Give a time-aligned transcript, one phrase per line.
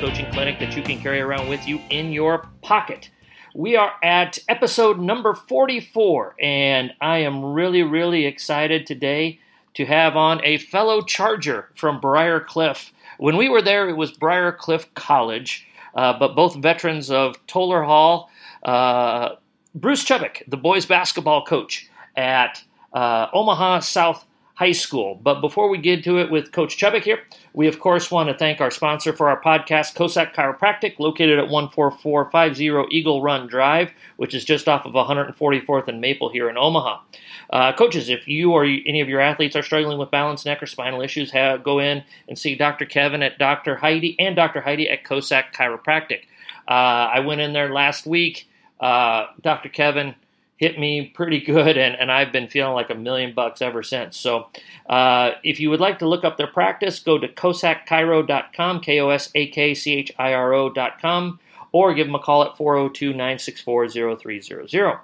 [0.00, 3.10] coaching clinic that you can carry around with you in your pocket.
[3.54, 9.40] We are at episode number 44, and I am really, really excited today
[9.74, 12.92] to have on a fellow Charger from Briarcliff.
[13.18, 18.30] When we were there, it was Briarcliff College, uh, but both veterans of Toller Hall.
[18.62, 19.34] Uh,
[19.74, 24.24] Bruce Chubick, the boys basketball coach at uh, Omaha South
[24.60, 25.14] High School.
[25.14, 27.20] But before we get to it with Coach Chubick here,
[27.54, 31.48] we of course want to thank our sponsor for our podcast, Kosak Chiropractic, located at
[31.48, 37.00] 14450 Eagle Run Drive, which is just off of 144th and Maple here in Omaha.
[37.48, 40.66] Uh, coaches, if you or any of your athletes are struggling with balance, neck, or
[40.66, 42.84] spinal issues, have, go in and see Dr.
[42.84, 43.76] Kevin at Dr.
[43.76, 44.60] Heidi and Dr.
[44.60, 46.24] Heidi at Kosak Chiropractic.
[46.68, 48.46] Uh, I went in there last week.
[48.78, 49.70] Uh, Dr.
[49.70, 50.16] Kevin
[50.60, 54.16] hit me pretty good, and, and I've been feeling like a million bucks ever since.
[54.18, 54.48] So
[54.88, 59.08] uh, if you would like to look up their practice, go to kosakchiro.com, K O
[59.08, 61.40] S A K C H I R O.com,
[61.72, 64.98] or give them a call at 402 964 0300.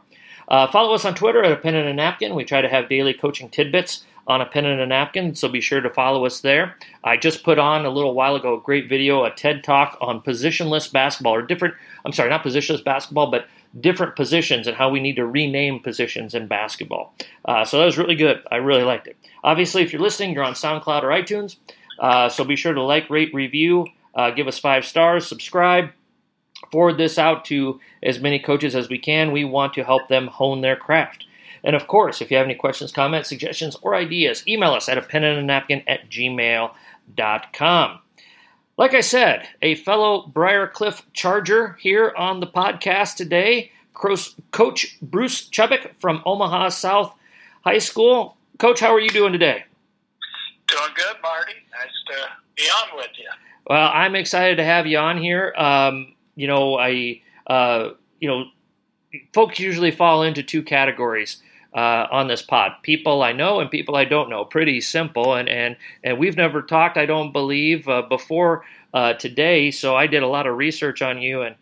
[0.49, 2.35] Uh, follow us on Twitter at a pen and a napkin.
[2.37, 5.61] We try to have daily coaching tidbits on a pen and a napkin, so be
[5.61, 6.77] sure to follow us there.
[7.03, 10.21] I just put on a little while ago a great video, a TED talk on
[10.21, 13.47] positionless basketball, or different, I'm sorry, not positionless basketball, but
[13.81, 17.15] different positions and how we need to rename positions in basketball.
[17.45, 18.43] Uh, so that was really good.
[18.51, 19.17] I really liked it.
[19.45, 21.57] Obviously, if you're listening, you're on SoundCloud or iTunes.
[21.99, 25.91] Uh, so be sure to like, rate, review, uh, give us five stars, subscribe,
[26.71, 29.33] forward this out to as many coaches as we can.
[29.33, 31.27] We want to help them hone their craft.
[31.65, 34.99] And of course, if you have any questions, comments, suggestions, or ideas, email us at
[34.99, 37.99] a pen and a napkin at gmail.com.
[38.79, 45.95] Like I said, a fellow Briarcliff Charger here on the podcast today, Coach Bruce Chubick
[45.99, 47.15] from Omaha South
[47.65, 48.37] High School.
[48.59, 49.65] Coach, how are you doing today?
[50.69, 51.53] Doing good, Marty.
[51.73, 52.15] Nice to
[52.57, 53.29] be on with you.
[53.69, 55.55] Well, I'm excited to have you on here.
[55.57, 57.91] Um, you know, I, uh,
[58.21, 58.45] you know,
[59.33, 61.43] folks usually fall into two categories
[61.75, 62.73] uh, on this pod.
[62.83, 64.45] People I know and people I don't know.
[64.45, 65.35] Pretty simple.
[65.35, 68.65] And and and we've never talked, I don't believe, uh, before
[68.95, 69.71] uh, today.
[69.71, 71.57] So I did a lot of research on you, and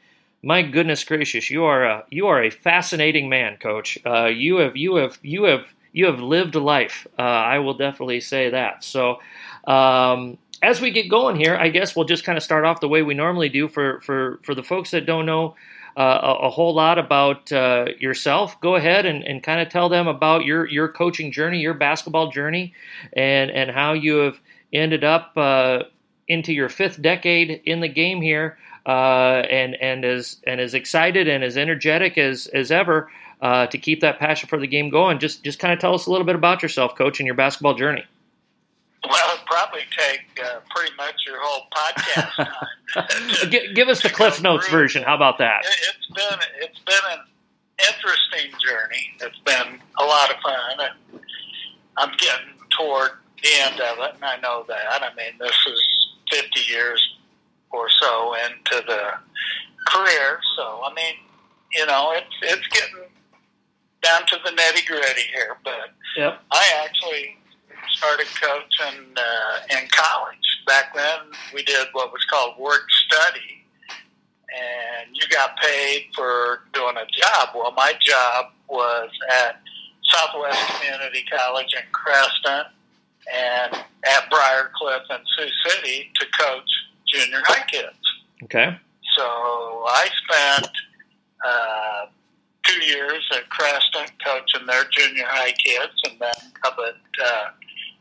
[0.44, 3.98] my goodness gracious, you are a you are a fascinating man, Coach.
[4.04, 7.06] Uh, you have you have you have you have lived a life.
[7.18, 8.84] Uh, I will definitely say that.
[8.84, 9.20] So.
[9.66, 12.88] Um, as we get going here, I guess we'll just kind of start off the
[12.88, 15.56] way we normally do for for for the folks that don't know
[15.96, 19.88] uh, a, a, whole lot about uh, yourself, go ahead and, and kind of tell
[19.88, 22.74] them about your, your coaching journey, your basketball journey,
[23.12, 24.40] and, and how you have
[24.72, 25.84] ended up uh,
[26.26, 31.28] into your fifth decade in the game here, uh, and and as and as excited
[31.28, 35.18] and as energetic as as ever uh, to keep that passion for the game going.
[35.18, 37.74] Just just kind of tell us a little bit about yourself, coach, and your basketball
[37.74, 38.04] journey.
[39.08, 42.46] Well, it'd probably take uh, pretty much your whole podcast
[42.94, 43.50] time.
[43.50, 44.78] give, give us the Cliff Notes through.
[44.78, 45.02] version.
[45.02, 45.62] How about that?
[45.64, 47.24] It, has been it's been an
[47.90, 49.10] interesting journey.
[49.20, 51.20] It's been a lot of fun.
[51.98, 53.10] I'm getting toward
[53.42, 55.02] the end of it, and I know that.
[55.02, 57.16] I mean, this is 50 years
[57.74, 59.12] or so into the
[59.86, 60.40] career.
[60.56, 61.14] So, I mean,
[61.72, 63.10] you know, it's it's getting
[64.02, 65.56] down to the nitty gritty here.
[65.64, 66.40] But yep.
[66.52, 67.36] I actually
[67.92, 70.62] started coaching uh, in college.
[70.66, 71.18] Back then,
[71.52, 77.50] we did what was called work study, and you got paid for doing a job.
[77.54, 79.60] Well, my job was at
[80.10, 82.66] Southwest Community College in Creston
[83.32, 86.70] and at Briarcliff and Sioux City to coach
[87.14, 87.96] junior high kids.
[88.44, 88.76] Okay.
[89.16, 90.70] So I spent
[91.46, 92.06] uh,
[92.66, 97.50] two years at Creston coaching their junior high kids, and then up at uh,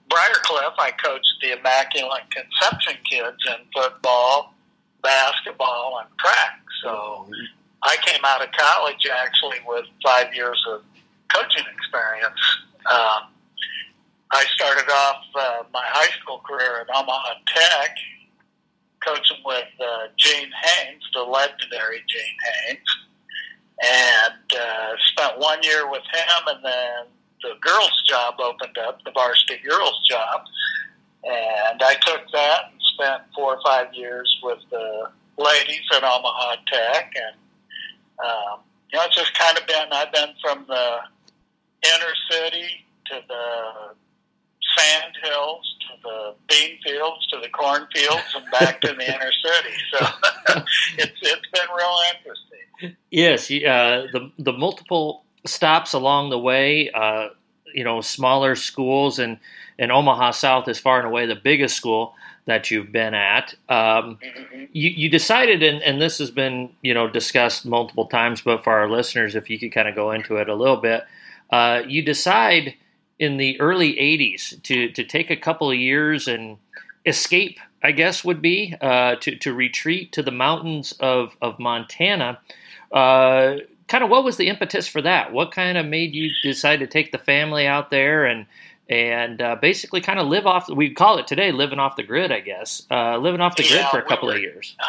[0.09, 4.53] Briarcliff, I coached the Immaculate Conception kids in football,
[5.01, 6.59] basketball, and track.
[6.83, 7.27] So
[7.83, 10.81] I came out of college actually with five years of
[11.33, 12.39] coaching experience.
[12.91, 13.29] Um,
[14.31, 17.95] I started off uh, my high school career at Omaha Tech,
[19.05, 22.79] coaching with uh, Gene Haynes, the legendary Gene Haynes,
[23.81, 27.05] and uh, spent one year with him, and then
[27.41, 30.41] the girls' job opened up, the varsity girls' job,
[31.23, 36.55] and I took that and spent four or five years with the ladies at Omaha
[36.67, 37.37] Tech, and
[38.23, 38.59] um,
[38.91, 40.99] you know, it's just kind of been I've been from the
[41.83, 43.95] inner city to the
[44.77, 49.75] sand hills to the bean fields to the cornfields and back to the inner city.
[49.91, 50.07] So
[50.97, 52.97] it's it's been real interesting.
[53.11, 56.89] Yes, uh, the the multiple stops along the way.
[56.91, 57.29] Uh,
[57.73, 59.37] you know, smaller schools and
[59.79, 62.13] and Omaha South is far and away the biggest school.
[62.45, 63.53] that you've been at.
[63.69, 64.65] Um, Mm-hmm.
[64.73, 68.73] you, you decided, and, and this has been you know discussed multiple times, but for
[68.73, 71.05] our listeners, if you could kind of go into it a little bit,
[71.51, 72.75] uh, you decide
[73.19, 76.57] in the early '80s to to take a couple of years and
[77.05, 77.59] escape.
[77.85, 82.39] I guess would be uh, to to retreat to the mountains of of Montana.
[82.91, 83.57] Uh,
[83.87, 85.33] kind of what was the impetus for that?
[85.33, 88.45] What kind of made you decide to take the family out there and
[88.89, 90.69] and uh, basically kind of live off?
[90.69, 92.83] We call it today living off the grid, I guess.
[92.89, 94.75] Uh, living off the grid for a we couple were- of years.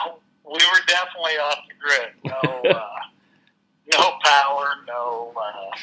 [0.47, 2.11] We were definitely off the grid.
[2.25, 2.89] No, uh,
[3.93, 5.77] no power, no uh,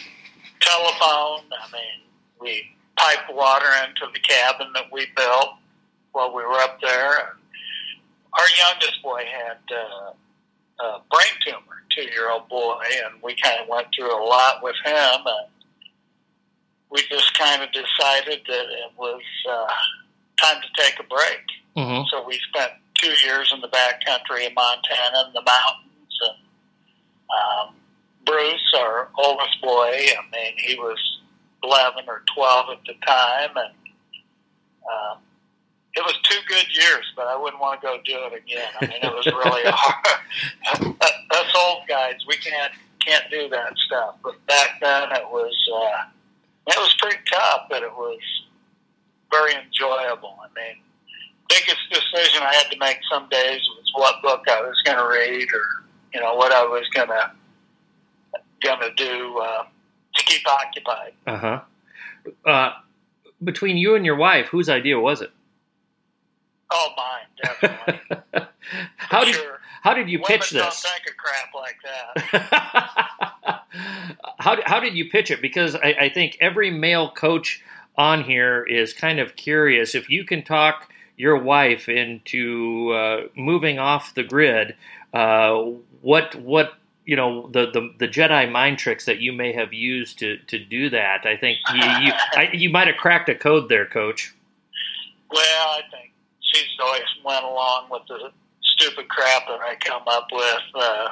[0.61, 1.41] telephone.
[1.51, 1.99] I mean,
[2.41, 2.65] we
[2.97, 5.49] piped water into the cabin that we built
[6.11, 7.35] while we were up there.
[8.33, 10.11] Our youngest boy had uh,
[10.83, 15.19] a brain tumor, two-year-old boy, and we kind of went through a lot with him.
[15.25, 15.47] And
[16.89, 19.67] we just kind of decided that it was uh,
[20.41, 21.43] time to take a break.
[21.75, 26.19] hmm So we spent two years in the back country in Montana in the mountains.
[26.21, 26.37] And
[27.31, 27.75] um,
[28.25, 30.99] Bruce, our oldest boy, I mean, he was
[31.63, 33.49] 11 or 12 at the time.
[33.55, 33.73] And
[34.85, 35.17] um,
[35.95, 38.69] it was two good years, but I wouldn't want to go do it again.
[38.79, 40.95] I mean, it was really hard.
[41.31, 42.73] Us old guys, we can't
[43.05, 44.15] can't do that stuff.
[44.23, 46.09] But back then, it was uh,
[46.67, 48.19] it was pretty tough, but it was
[49.31, 50.37] very enjoyable.
[50.41, 50.77] I mean,
[51.49, 55.07] biggest decision I had to make some days was what book I was going to
[55.07, 57.31] read, or you know what I was going to
[58.61, 59.63] going to do uh,
[60.31, 61.13] keep occupied.
[61.27, 61.61] Uh-huh.
[62.45, 62.71] Uh
[63.43, 65.31] Between you and your wife, whose idea was it?
[66.71, 67.99] Oh, mine definitely.
[68.97, 69.59] how did sure.
[69.81, 70.81] how did you Women pitch don't this?
[70.83, 73.63] think of crap like that.
[74.39, 75.41] how, how did you pitch it?
[75.41, 77.61] Because I, I think every male coach
[77.97, 79.95] on here is kind of curious.
[79.95, 84.75] If you can talk your wife into uh, moving off the grid,
[85.13, 85.55] uh,
[86.01, 86.73] what what
[87.05, 90.59] you know the, the the Jedi mind tricks that you may have used to to
[90.59, 91.25] do that.
[91.25, 94.33] I think you you, I, you might have cracked a code there, Coach.
[95.31, 96.11] Well, I think
[96.41, 98.31] she's always went along with the
[98.61, 100.61] stupid crap that I come up with.
[100.75, 101.09] Uh,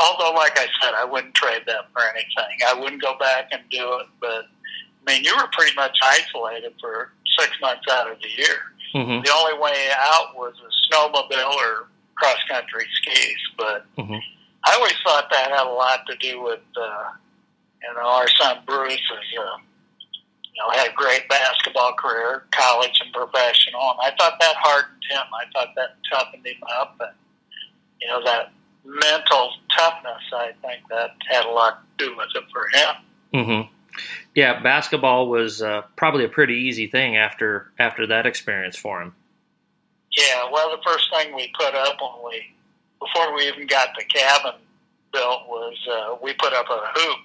[0.00, 2.58] although, like I said, I wouldn't trade that for anything.
[2.66, 4.06] I wouldn't go back and do it.
[4.20, 4.46] But
[5.06, 8.56] I mean, you were pretty much isolated for six months out of the year.
[8.92, 13.36] hmm The only way out was a snowmobile or cross country skis.
[13.58, 14.20] But Mhm.
[14.66, 17.10] I always thought that had a lot to do with, uh,
[17.82, 19.56] you know, our son Bruce is, uh,
[20.54, 25.02] you know, had a great basketball career, college and professional, and I thought that hardened
[25.10, 25.22] him.
[25.34, 27.12] I thought that toughened him up, and
[28.00, 28.52] you know that
[28.84, 30.22] mental toughness.
[30.32, 32.94] I think that had a lot to do with it for him.
[33.34, 33.72] Mm-hmm.
[34.34, 39.14] Yeah, basketball was uh, probably a pretty easy thing after after that experience for him.
[40.16, 42.53] Yeah, well, the first thing we put up when we,
[43.04, 44.60] before we even got the cabin
[45.12, 47.18] built, was uh, we put up a hoop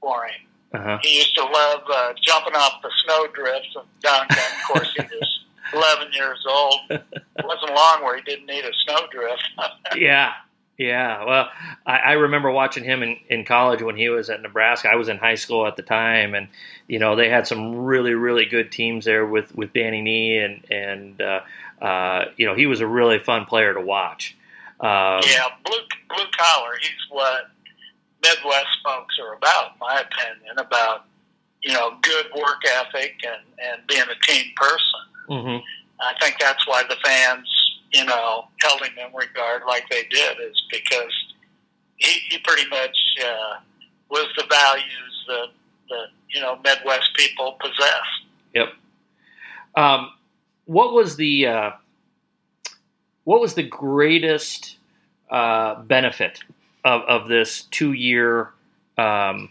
[0.00, 0.46] for him.
[0.74, 0.98] Uh-huh.
[1.02, 4.36] He used to love uh, jumping off the snow drifts and dunking.
[4.36, 5.40] Of course, he was
[5.72, 6.80] 11 years old.
[6.90, 7.04] It
[7.44, 9.42] wasn't long where he didn't need a snowdrift.
[9.96, 10.32] Yeah,
[10.76, 11.24] yeah.
[11.24, 11.48] Well,
[11.86, 14.88] I, I remember watching him in, in college when he was at Nebraska.
[14.88, 16.48] I was in high school at the time, and
[16.86, 20.70] you know they had some really really good teams there with with Danny Nee and
[20.70, 21.40] and uh,
[21.82, 24.36] uh, you know he was a really fun player to watch.
[24.80, 26.72] Um, yeah, blue blue collar.
[26.80, 27.50] He's what
[28.22, 31.04] Midwest folks are about, in my opinion, about
[31.62, 35.00] you know good work ethic and and being a team person.
[35.30, 35.62] mhm.
[35.98, 37.48] I think that's why the fans,
[37.90, 41.12] you know, held him in regard like they did, is because
[41.96, 43.60] he, he pretty much uh,
[44.10, 45.46] was the values that
[45.88, 48.06] that you know Midwest people possess.
[48.54, 48.68] Yep.
[49.74, 50.10] Um,
[50.66, 51.70] what was the uh,
[53.26, 54.76] what was the greatest
[55.30, 56.44] uh, benefit
[56.84, 58.50] of, of this two year
[58.96, 59.50] um,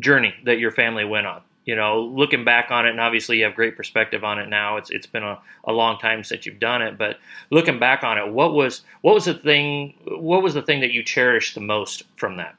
[0.00, 1.40] journey that your family went on?
[1.64, 4.78] You know, looking back on it, and obviously you have great perspective on it now.
[4.78, 7.18] It's it's been a, a long time since you've done it, but
[7.50, 9.94] looking back on it, what was what was the thing?
[10.06, 12.56] What was the thing that you cherished the most from that?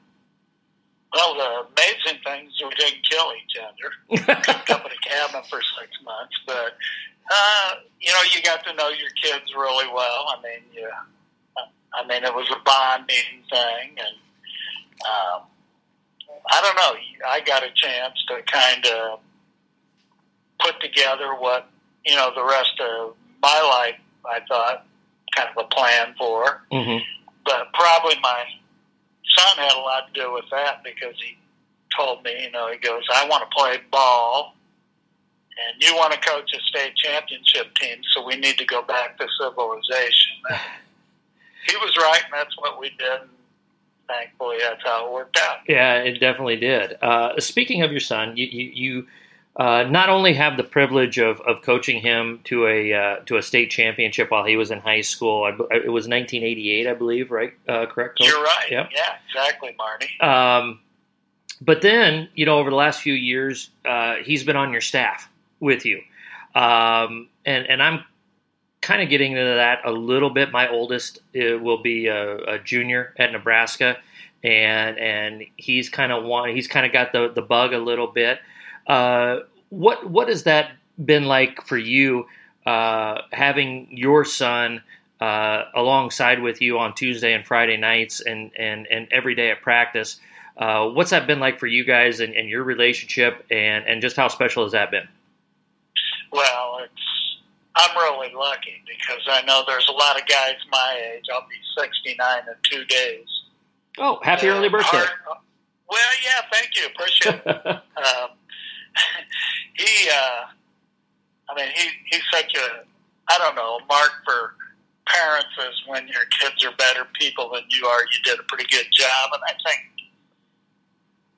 [1.12, 4.34] Well, the amazing thing is we didn't kill each other.
[4.42, 6.76] Cooked up in a cabin for six months, but
[7.30, 10.34] uh, you know, you got to know your kids really well.
[10.36, 10.88] I mean, you,
[11.94, 14.16] I mean, it was a bonding thing, and
[15.06, 15.42] um,
[16.50, 17.00] I don't know.
[17.28, 19.20] I got a chance to kind of
[20.60, 21.68] put together what
[22.04, 24.00] you know the rest of my life.
[24.24, 24.86] I thought
[25.34, 26.98] kind of a plan for, hmm
[27.44, 28.44] but probably my
[29.36, 31.38] son had a lot to do with that because he
[31.96, 34.54] told me, you know, he goes, I want to play ball
[35.68, 39.18] and you want to coach a state championship team, so we need to go back
[39.18, 40.36] to civilization.
[40.48, 40.58] And
[41.68, 43.20] he was right, and that's what we did.
[43.20, 43.30] And
[44.08, 45.58] thankfully, that's how it worked out.
[45.68, 46.96] Yeah, it definitely did.
[47.02, 49.06] Uh, speaking of your son, you you, you
[49.56, 53.42] uh, not only have the privilege of, of coaching him to a uh, to a
[53.42, 55.44] state championship while he was in high school.
[55.44, 57.30] I, it was 1988, I believe.
[57.30, 57.52] Right?
[57.68, 58.18] Uh, correct?
[58.18, 58.28] Coach?
[58.28, 58.70] You're right.
[58.70, 58.90] Yep.
[58.94, 60.08] Yeah, exactly, Marty.
[60.20, 60.80] Um,
[61.62, 65.28] but then, you know, over the last few years, uh, he's been on your staff
[65.60, 66.00] with you,
[66.54, 68.04] um, and and I'm
[68.80, 70.50] kind of getting into that a little bit.
[70.50, 73.98] My oldest uh, will be a, a junior at Nebraska,
[74.42, 78.06] and and he's kind of want he's kind of got the the bug a little
[78.06, 78.38] bit.
[78.86, 82.26] Uh, what what has that been like for you,
[82.66, 84.82] uh, having your son
[85.20, 89.62] uh, alongside with you on Tuesday and Friday nights, and and and every day at
[89.62, 90.18] practice?
[90.56, 94.16] Uh, what's that been like for you guys and, and your relationship, and and just
[94.16, 95.06] how special has that been?
[96.32, 97.38] Well, it's
[97.76, 101.24] I'm really lucky because I know there's a lot of guys my age.
[101.32, 103.26] I'll be 69 in two days.
[103.98, 105.04] Oh, happy uh, early birthday!
[105.88, 107.66] well, yeah, thank you, appreciate it.
[107.66, 108.30] um,
[109.74, 110.46] he, uh,
[111.48, 112.84] I mean, he he's such a
[113.28, 114.54] I don't know mark for
[115.06, 118.00] parents is when your kids are better people than you are.
[118.00, 119.80] You did a pretty good job, and I think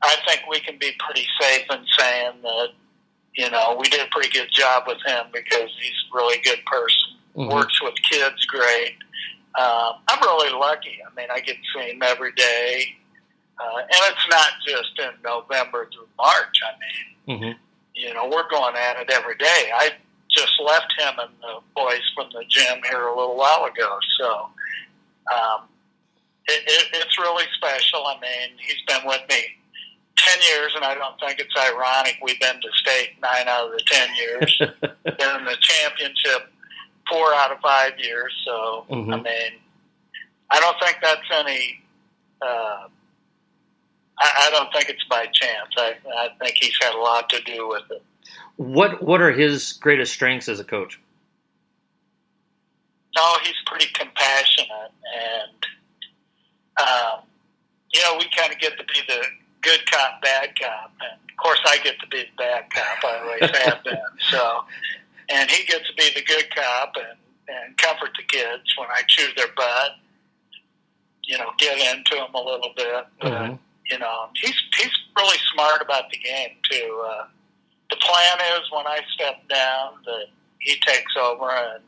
[0.02, 2.68] I think we can be pretty safe in saying that
[3.36, 6.64] you know we did a pretty good job with him because he's a really good
[6.66, 6.96] person.
[7.36, 7.52] Mm-hmm.
[7.52, 8.94] Works with kids great.
[9.54, 10.98] Uh, I'm really lucky.
[11.06, 12.96] I mean, I get to see him every day.
[13.58, 16.58] Uh, and it's not just in November through March.
[16.64, 17.58] I mean, mm-hmm.
[17.94, 19.70] you know, we're going at it every day.
[19.74, 19.90] I
[20.30, 23.98] just left him and the boys from the gym here a little while ago.
[24.18, 24.48] So
[25.32, 25.68] um,
[26.48, 28.06] it, it, it's really special.
[28.06, 29.44] I mean, he's been with me
[30.16, 33.73] 10 years, and I don't think it's ironic we've been to state nine out of
[33.73, 34.59] the 10 years.
[35.04, 36.52] been in the championship
[37.09, 38.33] four out of five years.
[38.45, 39.12] So, mm-hmm.
[39.12, 39.52] I mean,
[40.50, 41.83] I don't think that's any.
[42.40, 42.88] Uh,
[44.19, 45.71] I, I don't think it's by chance.
[45.76, 48.02] I, I think he's had a lot to do with it.
[48.57, 51.00] What What are his greatest strengths as a coach?
[53.16, 55.66] No, he's pretty compassionate, and
[56.81, 57.21] um,
[57.92, 59.23] you know, we kind of get to be the
[59.62, 63.04] good cop, bad cop, and of course, I get to be the bad cop.
[63.04, 63.97] I always have been.
[64.31, 64.64] So,
[65.28, 69.02] and he gets to be the good cop and and comfort the kids when I
[69.09, 69.92] chew their butt.
[71.25, 73.04] You know, get into them a little bit.
[73.23, 73.54] Mm-hmm
[73.90, 77.04] you know, he's he's really smart about the game too.
[77.07, 77.26] Uh,
[77.90, 80.26] the plan is when I step down that
[80.59, 81.83] he takes over, and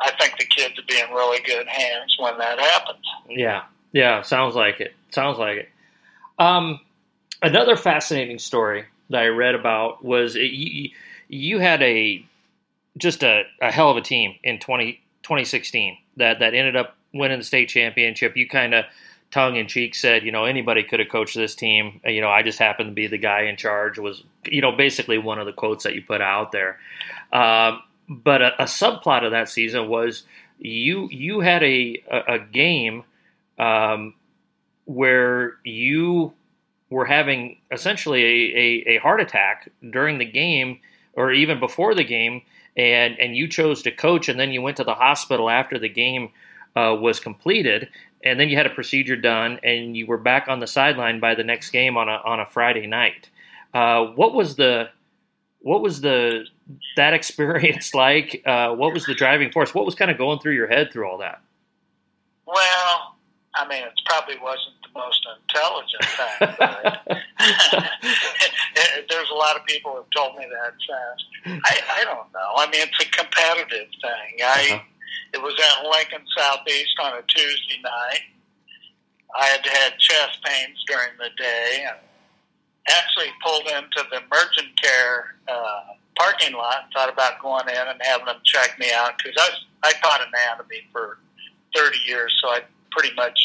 [0.00, 3.04] I think the kids will be in really good hands when that happens.
[3.28, 4.94] Yeah, yeah, sounds like it.
[5.10, 5.68] Sounds like it.
[6.40, 6.80] Um,
[7.42, 10.90] another fascinating story that I read about was it, you,
[11.28, 12.24] you had a
[12.96, 17.38] just a, a hell of a team in 20, 2016 that that ended up winning
[17.38, 18.36] the state championship.
[18.36, 18.86] You kind of
[19.30, 22.00] tongue in cheek said, you know, anybody could have coached this team.
[22.04, 23.98] You know, I just happened to be the guy in charge.
[23.98, 26.78] Was you know basically one of the quotes that you put out there.
[27.32, 30.24] Um, but a, a, subplot of that season was
[30.58, 33.04] you you had a a, a game
[33.58, 34.14] um,
[34.92, 36.32] where you
[36.90, 40.80] were having essentially a, a, a heart attack during the game
[41.14, 42.42] or even before the game
[42.76, 45.88] and and you chose to coach and then you went to the hospital after the
[45.88, 46.30] game
[46.76, 47.88] uh, was completed
[48.22, 51.34] and then you had a procedure done, and you were back on the sideline by
[51.34, 53.30] the next game on a on a Friday night.
[53.72, 54.90] Uh, what was the
[55.60, 56.44] what was the
[56.96, 58.42] that experience like?
[58.44, 59.74] Uh, what was the driving force?
[59.74, 61.40] What was kind of going through your head through all that?
[62.46, 63.16] Well,
[63.54, 66.54] I mean, it probably wasn't most intelligent thing.
[69.08, 71.24] there's a lot of people who have told me that since.
[71.66, 72.54] I, I don't know.
[72.56, 74.40] I mean, it's a competitive thing.
[74.44, 74.70] I.
[74.72, 74.84] Uh-huh
[75.32, 78.22] it was at Lincoln Southeast on a Tuesday night.
[79.36, 81.98] I had had chest pains during the day and
[82.88, 88.00] actually pulled into the emergent care uh, parking lot and thought about going in and
[88.02, 91.18] having them check me out because I, I taught anatomy for
[91.76, 93.38] 30 years, so I pretty much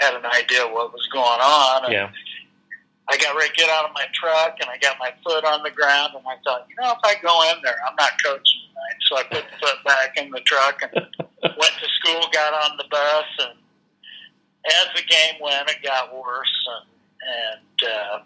[0.00, 1.84] had an idea what was going on.
[1.84, 2.10] And yeah.
[3.08, 5.62] I got ready to get out of my truck and I got my foot on
[5.62, 8.62] the ground and I thought, you know, if I go in there, I'm not coaching
[8.68, 8.98] tonight.
[9.08, 10.92] So I put the foot back in the truck and
[11.42, 13.58] went to school, got on the bus, and
[14.66, 16.68] as the game went, it got worse.
[16.70, 16.88] And,
[17.28, 18.18] and uh,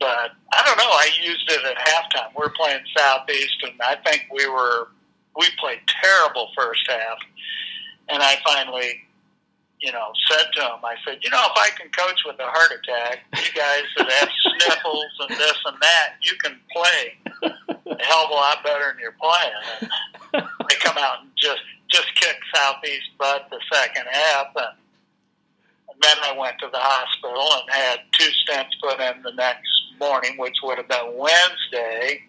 [0.00, 0.84] but I don't know.
[0.84, 2.30] I used it at halftime.
[2.38, 4.88] We were playing Southeast, and I think we were
[5.36, 7.18] we played terrible first half.
[8.08, 9.07] And I finally
[9.80, 12.46] you know, said to him, I said, you know, if I can coach with a
[12.46, 17.18] heart attack, you guys that have sniffles and this and that, you can play.
[17.42, 19.90] A hell of a lot better than you're playing.
[20.34, 24.76] And they come out and just just kick Southeast butt the second half, and,
[25.88, 29.68] and then I went to the hospital and had two stents put in the next
[29.98, 32.20] morning, which would have been Wednesday,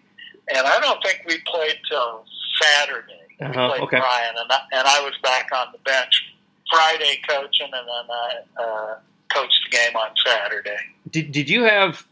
[0.54, 2.24] and I don't think we played till
[2.62, 3.16] Saturday.
[3.42, 3.98] Uh-huh, played okay.
[3.98, 6.29] Brian, and I, and I was back on the bench
[6.70, 8.16] Friday coaching, and then
[8.58, 8.98] I uh,
[9.32, 10.76] coached the game on Saturday.
[11.10, 12.06] Did Did you have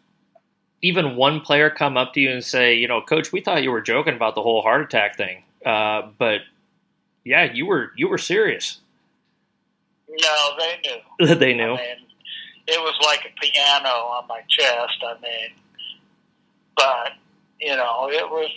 [0.82, 3.70] even one player come up to you and say, you know, Coach, we thought you
[3.70, 6.40] were joking about the whole heart attack thing, uh, but
[7.24, 8.80] yeah, you were you were serious.
[10.08, 11.34] No, they knew.
[11.34, 11.74] they knew.
[11.74, 12.06] I mean,
[12.66, 15.02] it was like a piano on my chest.
[15.06, 15.50] I mean,
[16.76, 17.12] but
[17.60, 18.50] you know, it was.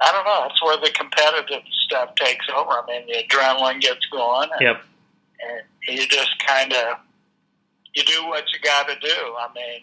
[0.00, 0.48] I don't know.
[0.48, 2.70] That's where the competitive stuff takes over.
[2.70, 4.82] I mean, the adrenaline gets going, Yep.
[5.48, 6.98] And you just kind of
[7.94, 9.08] you do what you got to do.
[9.08, 9.82] I mean,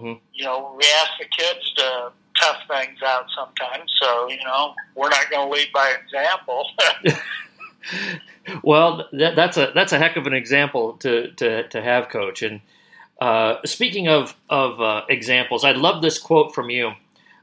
[0.00, 3.90] hmm you know, we ask the kids to tough things out sometimes.
[4.00, 6.66] So you know, we're not going to lead by example.
[8.62, 12.42] Well, that, that's a that's a heck of an example to to, to have, Coach.
[12.42, 12.60] And
[13.20, 16.92] uh, speaking of of uh, examples, I love this quote from you.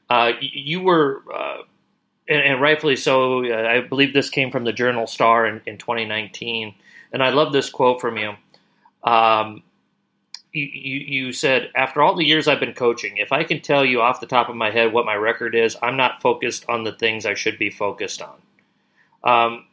[0.09, 1.57] Uh, you were, uh,
[2.29, 3.45] and, and rightfully so.
[3.45, 6.73] uh, I believe this came from the Journal Star in, in 2019,
[7.11, 8.35] and I love this quote from you.
[9.03, 9.63] Um,
[10.53, 14.01] you, you, said, after all the years I've been coaching, if I can tell you
[14.01, 16.93] off the top of my head what my record is, I'm not focused on the
[16.93, 18.35] things I should be focused on.
[19.23, 19.65] Um,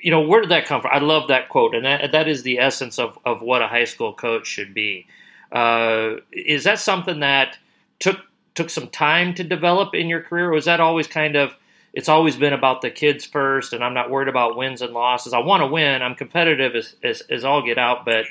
[0.00, 0.90] you know, where did that come from?
[0.92, 3.84] I love that quote, and that, that is the essence of, of what a high
[3.84, 5.06] school coach should be.
[5.50, 7.58] Uh, is that something that
[7.98, 8.18] took
[8.54, 11.56] took some time to develop in your career, or was that always kind of
[11.96, 15.32] it's always been about the kids first, and I'm not worried about wins and losses.
[15.32, 16.02] I want to win.
[16.02, 18.26] I'm competitive as, as, as all get out, but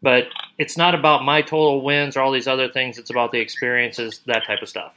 [0.00, 2.96] but it's not about my total wins or all these other things.
[2.96, 4.92] It's about the experiences, that type of stuff.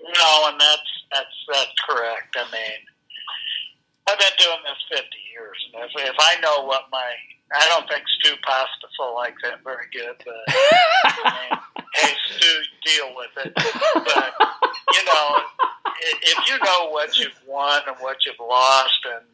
[0.00, 2.34] No, and that's that's that's correct.
[2.36, 2.80] I mean,
[4.08, 7.12] I've been doing this fifty years, and if, if I know what my
[7.54, 10.54] I don't think Stu Pospisil likes that very good, but
[11.04, 11.60] I
[11.94, 13.52] hey Stu, deal with it.
[13.54, 14.34] But
[14.92, 15.40] you know,
[16.22, 19.24] if you know what you've won and what you've lost, and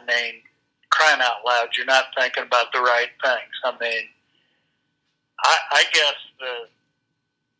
[0.00, 0.42] I mean,
[0.90, 3.54] crying out loud, you're not thinking about the right things.
[3.64, 4.04] I mean,
[5.44, 6.68] I, I guess the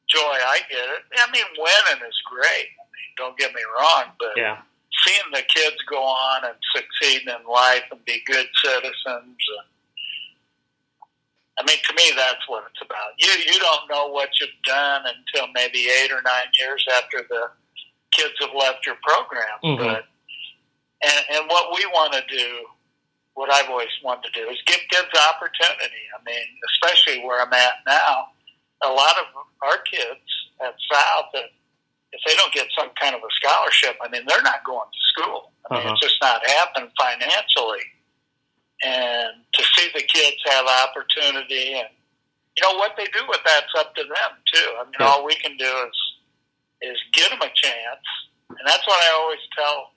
[0.09, 1.03] joy I get it.
[1.19, 2.69] I mean, winning is great.
[2.79, 4.59] I mean, don't get me wrong, but Yeah,
[5.05, 8.95] seeing the kids go on and succeed in life and be good citizens.
[9.07, 9.67] And,
[11.59, 13.15] I mean, to me, that's what it's about.
[13.19, 17.51] You you don't know what you've done until maybe eight or nine years after the
[18.13, 19.59] kids have left your program.
[19.63, 19.79] Mhm.
[19.79, 20.07] But
[21.05, 22.67] and and what we want to do,
[23.35, 26.03] what I've always wanted to do, is give kids opportunity.
[26.19, 28.29] I mean, especially where I'm at now,
[28.83, 29.27] a lot of
[29.63, 30.27] our kids
[30.61, 31.51] at South that
[32.13, 35.01] if they don't get some kind of a scholarship, I mean, they're not going to
[35.13, 35.53] school.
[35.71, 35.93] I mean, Uh-huh.
[35.95, 37.83] it's just not happening financially.
[38.85, 41.89] And to see the kids have opportunity and,
[42.57, 44.69] you know, what they do with that's up to them, too.
[44.79, 45.07] I mean, Yeah.
[45.07, 45.97] all we can do is,
[46.83, 48.05] is give them a chance.
[48.51, 49.91] And that's what I always tell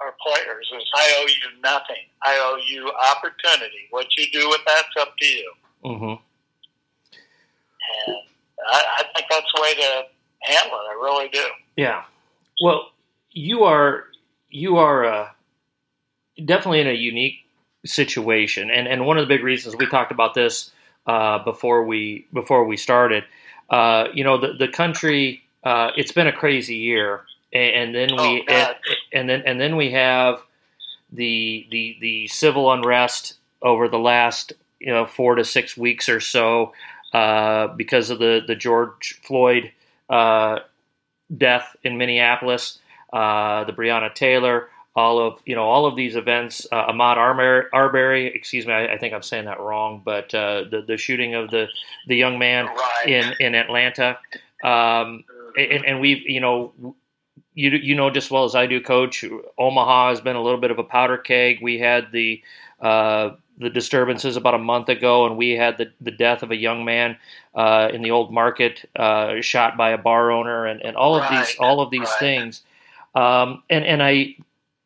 [0.00, 2.04] our players is I owe you nothing.
[2.22, 3.86] I owe you opportunity.
[3.90, 5.52] What you do with that's up to you.
[5.82, 6.14] hmm
[8.06, 8.16] And
[8.68, 10.02] I, I think that's the way to
[10.42, 10.90] handle it.
[10.90, 11.44] I really do.
[11.76, 12.04] yeah.
[12.62, 12.90] Well,
[13.30, 14.04] you are
[14.50, 15.28] you are uh,
[16.44, 17.36] definitely in a unique
[17.84, 20.70] situation, and and one of the big reasons we talked about this
[21.06, 23.24] uh, before we before we started.
[23.70, 25.42] Uh, you know, the the country.
[25.64, 28.76] Uh, it's been a crazy year, and, and then we Oh, God.
[28.84, 30.42] and, and then and then we have
[31.12, 36.18] the the the civil unrest over the last you know four to six weeks or
[36.18, 36.72] so
[37.12, 39.70] uh, because of the the George Floyd
[40.10, 40.58] uh,
[41.36, 42.78] death in Minneapolis,
[43.12, 46.66] uh, the Breonna Taylor, all of you know all of these events.
[46.70, 50.64] Uh, Ahmaud Arbery, Arbery, excuse me, I, I think I'm saying that wrong, but uh,
[50.70, 51.68] the the shooting of the
[52.08, 53.06] the young man Right.
[53.06, 54.18] in in Atlanta,
[54.62, 55.24] um,
[55.56, 56.94] and, and we've you know.
[57.54, 59.26] You, you know just as well as I do, Coach.
[59.58, 61.58] Omaha has been a little bit of a powder keg.
[61.60, 62.42] We had the
[62.80, 66.56] uh, the disturbances about a month ago, and we had the, the death of a
[66.56, 67.18] young man
[67.54, 71.28] uh, in the old market, uh, shot by a bar owner, and, and all of
[71.30, 72.18] these all of these right.
[72.18, 72.62] things.
[73.14, 74.36] Um, and and I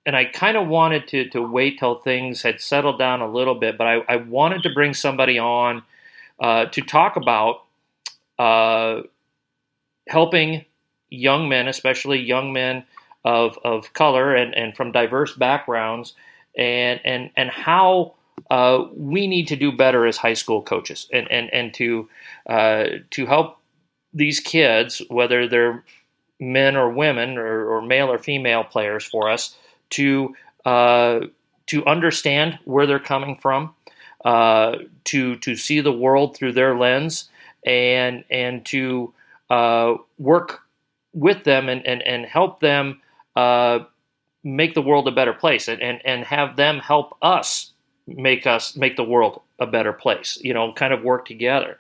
[0.07, 3.57] and I kind of wanted to to wait till things had settled down a little
[3.57, 5.83] bit, but I, I wanted to bring somebody on
[6.41, 7.65] uh, to talk about
[8.39, 9.03] uh,
[10.09, 10.65] helping
[11.11, 12.85] young men, especially young men
[13.25, 16.15] of of color and, and from diverse backgrounds,
[16.57, 18.15] and and and how
[18.49, 22.09] uh, we need to do better as high school coaches, and and and to
[22.49, 23.59] uh, to help
[24.15, 25.85] these kids, whether they're
[26.39, 29.57] men or women or, or, male or female players for us
[29.91, 31.21] to uh,
[31.67, 33.75] to understand where they're coming from,
[34.25, 37.29] uh, to to see the world through their lens,
[37.65, 39.13] and and to
[39.51, 40.61] uh, work
[41.17, 43.01] with them and, and, and help them
[43.37, 43.81] uh,
[44.45, 47.73] make the world a better place and, and, and have them help us
[48.07, 51.79] make us make the world a better place you know kind of work together.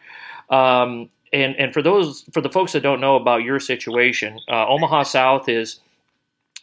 [0.50, 4.66] Um, and and for those for the folks that don't know about your situation uh,
[4.66, 5.80] omaha south is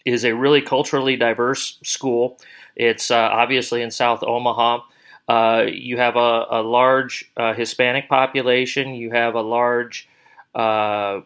[0.06, 2.40] is a really culturally diverse school
[2.76, 4.80] it's uh, obviously in south omaha
[5.30, 10.08] uh, you have a, a large uh, hispanic population you have a large
[10.56, 11.22] uh,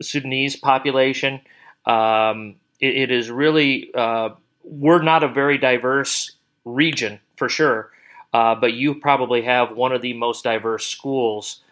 [0.00, 1.40] Sudanese population.
[1.86, 4.30] Um, it, it is really uh,
[4.62, 6.32] we're not a very diverse
[6.64, 7.90] region for sure,
[8.32, 11.62] uh, but you probably have one of the most diverse schools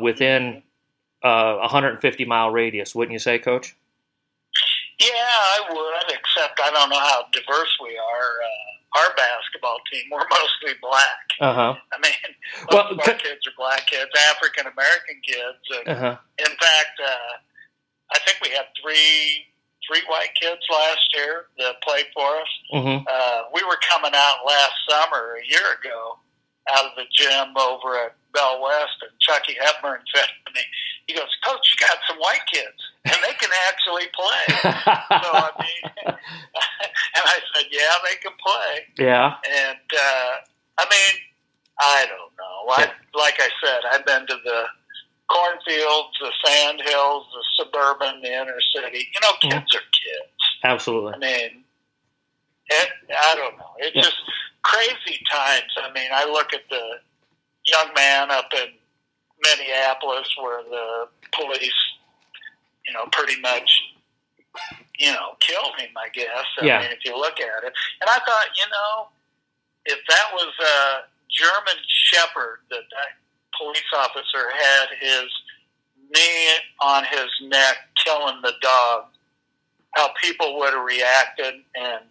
[0.00, 0.62] within
[1.22, 3.76] a 150 mile radius, wouldn't you say, Coach?
[4.98, 8.32] Yeah, I would, except I don't know how diverse we are.
[8.42, 11.26] Uh, our basketball team, we're mostly black.
[11.40, 11.74] Uh-huh.
[11.92, 12.18] I mean,
[12.72, 15.62] most well, of our kids are black kids, African American kids.
[15.86, 16.16] And uh-huh.
[16.38, 17.34] In fact, uh,
[18.14, 19.46] I think we had three
[19.86, 22.52] three white kids last year that played for us.
[22.74, 23.06] Mm-hmm.
[23.08, 26.18] Uh, we were coming out last summer, a year ago,
[26.74, 30.60] out of the gym over at Bell West, and Chucky Hepburn said to me,
[31.06, 34.44] he goes, Coach, you got some white kids, and they can actually play.
[35.24, 39.06] so, I mean, and I said, yeah, they can play.
[39.06, 39.34] Yeah.
[39.48, 40.32] And, uh,
[40.78, 41.22] I mean,
[41.80, 42.72] I don't know.
[42.72, 44.64] I, like I said, I've been to the
[45.28, 49.08] cornfields, the sand hills, the suburban, the inner city.
[49.14, 49.76] You know, kids mm-hmm.
[49.76, 50.38] are kids.
[50.64, 51.12] Absolutely.
[51.14, 51.64] I mean,
[52.68, 53.72] it, I don't know.
[53.78, 54.02] It's yeah.
[54.02, 54.20] just
[54.62, 55.72] crazy times.
[55.82, 56.97] I mean, I look at the
[57.70, 58.72] young man up in
[59.42, 61.80] Minneapolis where the police,
[62.86, 63.82] you know, pretty much,
[64.98, 66.46] you know, killed him, I guess.
[66.60, 66.80] I yeah.
[66.80, 67.72] mean, if you look at it.
[68.00, 69.08] And I thought, you know,
[69.84, 73.10] if that was a German Shepherd that that
[73.56, 75.28] police officer had his
[76.10, 76.48] knee
[76.80, 79.04] on his neck killing the dog,
[79.92, 82.04] how people would have reacted and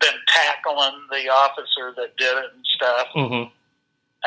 [0.00, 3.06] been tackling the officer that did it and stuff.
[3.14, 3.50] Mm-hmm.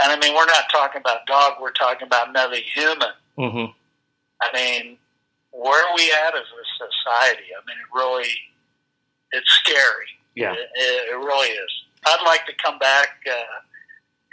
[0.02, 3.10] And I mean, we're not talking about dog, we're talking about another human.
[3.38, 3.72] Mm-hmm.
[4.42, 4.98] I mean,
[5.52, 7.50] where are we at as a society?
[7.54, 8.30] I mean, it really,
[9.32, 10.10] it's scary.
[10.36, 10.54] Yeah.
[10.54, 11.72] It, it really is.
[12.06, 13.62] I'd like to come back, uh,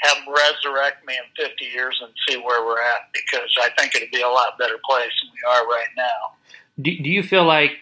[0.00, 3.94] have them resurrect me in 50 years and see where we're at because I think
[3.94, 6.54] it'd be a lot better place than we are right now.
[6.80, 7.72] Do, do you feel like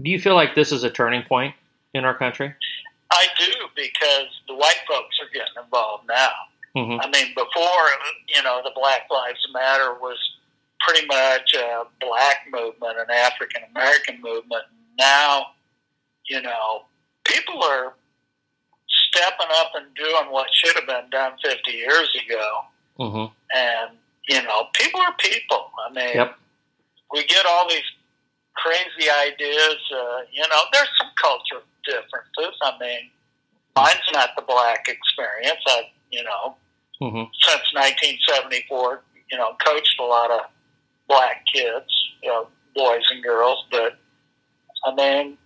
[0.00, 1.54] do you feel like this is a turning point
[1.94, 2.54] in our country?
[3.12, 6.30] I do because the white folks are getting involved now.
[6.76, 7.00] Mm-hmm.
[7.00, 7.86] I mean, before
[8.28, 10.18] you know, the Black Lives Matter was
[10.80, 14.64] pretty much a black movement, an African American movement.
[14.98, 15.46] Now,
[16.28, 16.84] you know,
[17.24, 17.94] people are
[19.10, 22.60] stepping up and doing what should have been done 50 years ago.
[22.98, 23.32] Mm-hmm.
[23.56, 23.96] And,
[24.28, 25.70] you know, people are people.
[25.88, 26.36] I mean, yep.
[27.12, 27.88] we get all these
[28.56, 29.78] crazy ideas.
[29.92, 32.58] Uh, you know, there's some cultural differences.
[32.62, 33.10] I mean,
[33.76, 35.60] mine's not the black experience.
[35.66, 36.56] I, you know,
[37.00, 37.30] mm-hmm.
[37.46, 40.40] since 1974, you know, coached a lot of
[41.08, 41.90] black kids,
[42.22, 43.64] you know, boys and girls.
[43.70, 43.98] But
[44.84, 45.38] I mean,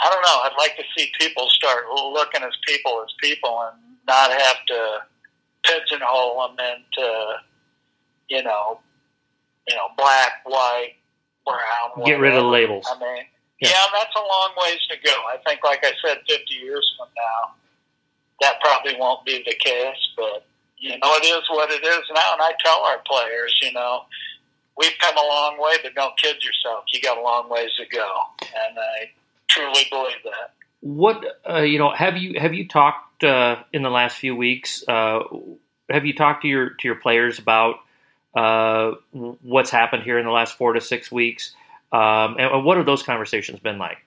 [0.00, 0.40] I don't know.
[0.44, 4.98] I'd like to see people start looking as people as people and not have to
[5.64, 7.34] pigeonhole them into,
[8.28, 8.80] you know,
[9.66, 10.94] you know, black, white,
[11.44, 11.90] brown.
[11.94, 12.06] Whatever.
[12.06, 12.86] Get rid of the labels.
[12.90, 13.24] I mean,
[13.60, 13.70] yeah.
[13.70, 15.12] yeah, that's a long ways to go.
[15.28, 17.54] I think, like I said, 50 years from now,
[18.40, 20.08] that probably won't be the case.
[20.16, 20.46] But
[20.76, 22.32] you know, it is what it is now.
[22.34, 24.02] And I tell our players, you know,
[24.76, 26.84] we've come a long way, but don't kid yourself.
[26.92, 28.08] You got a long ways to go.
[28.42, 29.10] And I
[29.48, 30.54] truly believe that.
[30.80, 31.90] What uh, you know?
[31.90, 34.84] Have you have you talked uh, in the last few weeks?
[34.86, 35.20] Uh,
[35.90, 37.80] have you talked to your to your players about
[38.36, 38.92] uh,
[39.42, 41.52] what's happened here in the last four to six weeks?
[41.90, 43.98] Um, and what have those conversations been like?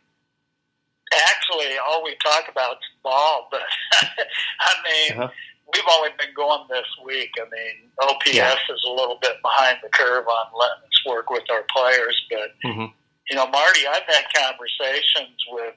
[1.12, 3.62] Actually, all we talk about is ball, but
[4.02, 5.30] I mean, uh-huh.
[5.74, 7.32] we've only been going this week.
[7.39, 8.54] I mean, OPS yeah.
[8.54, 12.50] is a little bit behind the curve on letting us work with our players, but
[12.63, 12.86] mm-hmm
[13.32, 15.74] you know, Marty, I've had conversations with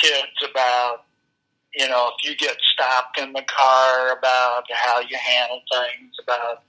[0.00, 1.04] kids about,
[1.72, 6.64] you know, if you get stopped in the car, about how you handle things, about,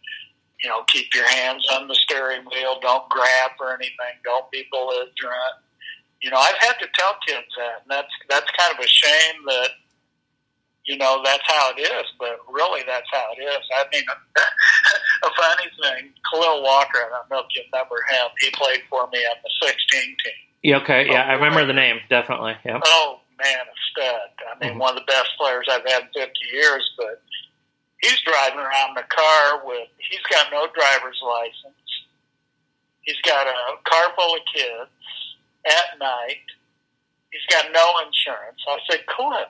[0.62, 4.66] you know, keep your hands on the steering wheel, don't grab or anything, don't be
[4.72, 5.58] belligerent.
[6.26, 9.46] You know, I've had to tell kids that, and that's that's kind of a shame
[9.46, 9.70] that,
[10.90, 12.08] you know, that's how it is.
[12.18, 13.62] But really, that's how it is.
[13.78, 14.02] I mean,
[15.22, 18.34] a funny thing, Khalil Walker, I don't know if you remember him.
[18.42, 20.18] He played for me on the 16 team.
[20.64, 22.58] Yeah, okay, yeah, I remember the name definitely.
[22.66, 22.82] Yeah.
[22.84, 24.30] Oh man, a stud.
[24.50, 24.80] I mean, mm-hmm.
[24.80, 26.90] one of the best players I've had in 50 years.
[26.98, 27.22] But
[28.02, 29.94] he's driving around the car with.
[30.02, 31.86] He's got no driver's license.
[33.02, 34.90] He's got a car full of kids
[35.66, 36.46] at night.
[37.32, 38.62] He's got no insurance.
[38.68, 39.46] I said, Khalil,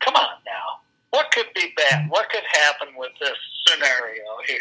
[0.00, 0.80] come on now.
[1.10, 2.10] What could be bad?
[2.10, 3.36] What could happen with this
[3.66, 4.60] scenario here?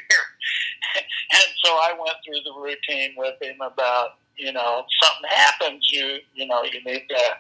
[1.32, 6.20] and so I went through the routine with him about, you know, something happens, you
[6.34, 7.38] you know, you need to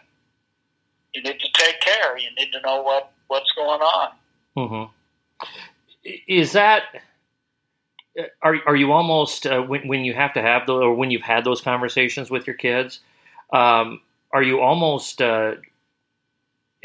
[1.13, 2.17] you need to take care.
[2.17, 4.09] You need to know what what's going on.
[4.57, 6.09] Mm-hmm.
[6.27, 6.83] Is that
[8.41, 11.21] are are you almost uh, when when you have to have the or when you've
[11.21, 12.99] had those conversations with your kids?
[13.51, 14.01] Um,
[14.31, 15.53] are you almost uh,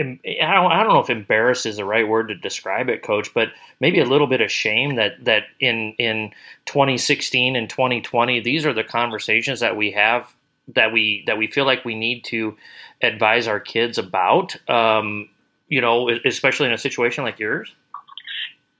[0.00, 3.34] I don't, I don't know if embarrassed is the right word to describe it, coach,
[3.34, 3.48] but
[3.80, 6.30] maybe a little bit of shame that, that in, in
[6.66, 10.32] 2016 and 2020, these are the conversations that we have
[10.74, 12.56] that we, that we feel like we need to
[13.02, 15.28] advise our kids about, um,
[15.66, 17.74] you know, especially in a situation like yours.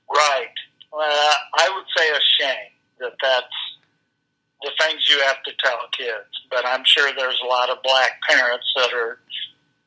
[0.08, 0.54] Right.
[0.92, 3.46] Uh, I would say a shame that that's
[4.62, 8.20] the things you have to tell kids, but I'm sure there's a lot of black
[8.28, 9.18] parents that are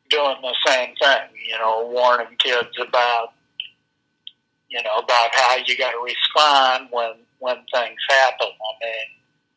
[0.10, 3.34] doing the same thing, you know, warning kids about,
[4.70, 8.48] you know, about how you got to respond when when things happen.
[8.48, 9.10] I mean,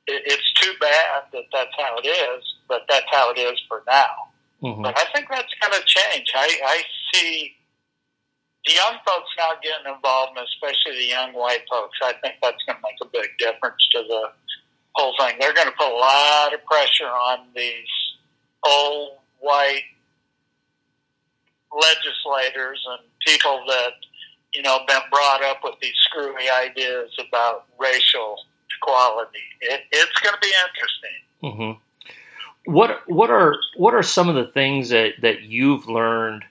[0.07, 3.83] it, it's too bad that that's how it is, but that's how it is for
[3.87, 4.33] now.
[4.63, 4.83] Mm-hmm.
[4.83, 6.33] But I think that's going to change.
[6.35, 7.55] I, I see
[8.65, 11.99] the young folks now getting involved, and especially the young white folks.
[12.03, 14.33] I think that's going to make a big difference to the
[14.95, 15.37] whole thing.
[15.41, 17.89] They're going to put a lot of pressure on these
[18.65, 19.83] old white
[21.73, 23.93] legislators and people that
[24.53, 28.37] you know been brought up with these screwy ideas about racial
[28.81, 29.39] equality.
[29.61, 31.77] It, it's going to be interesting.
[31.77, 32.73] Mm-hmm.
[32.73, 36.45] What what are what are some of the things that that you've learned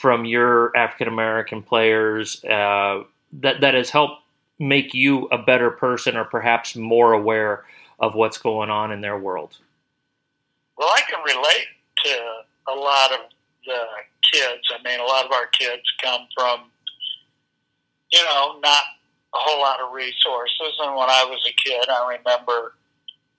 [0.00, 3.02] from your African American players uh,
[3.40, 4.22] that that has helped
[4.58, 7.64] make you a better person, or perhaps more aware
[8.02, 9.56] of what's going on in their world?
[10.76, 11.68] Well, I can relate
[12.04, 13.20] to a lot of
[13.64, 13.78] the
[14.32, 14.62] kids.
[14.74, 16.70] I mean, a lot of our kids come from,
[18.10, 18.82] you know, not
[19.34, 20.74] a whole lot of resources.
[20.80, 22.74] And when I was a kid, I remember,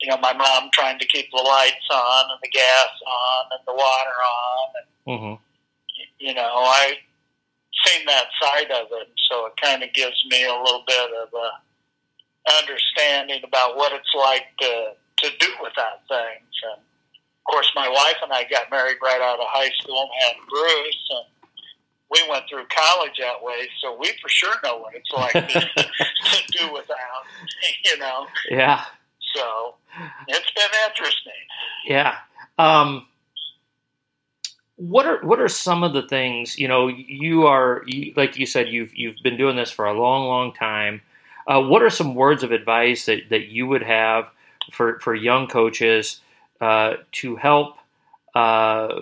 [0.02, 3.60] you know, my mom trying to keep the lights on and the gas on and
[3.68, 4.68] the water on.
[4.80, 5.44] And, mm-hmm.
[6.20, 6.94] you know, I
[7.86, 9.10] seen that side of it.
[9.30, 11.50] So it kind of gives me a little bit of a
[12.62, 16.54] understanding about what it's like to, to do without things.
[16.64, 20.10] And, of course, my wife and I got married right out of high school and
[20.26, 21.26] had Bruce, and
[22.12, 25.60] we went through college that way, so we for sure know what it's like to,
[25.84, 27.24] to do without,
[27.86, 28.28] you know.
[28.50, 28.84] Yeah.
[29.36, 29.76] So
[30.28, 31.34] it's been interesting.
[31.86, 32.16] Yeah.
[32.58, 33.08] Um,
[34.76, 36.88] what are what are some of the things you know?
[36.88, 40.54] You are you, like you said you've you've been doing this for a long, long
[40.54, 41.02] time.
[41.48, 44.30] Uh, what are some words of advice that, that you would have
[44.72, 46.22] for, for young coaches
[46.62, 47.76] uh, to help
[48.36, 49.02] uh,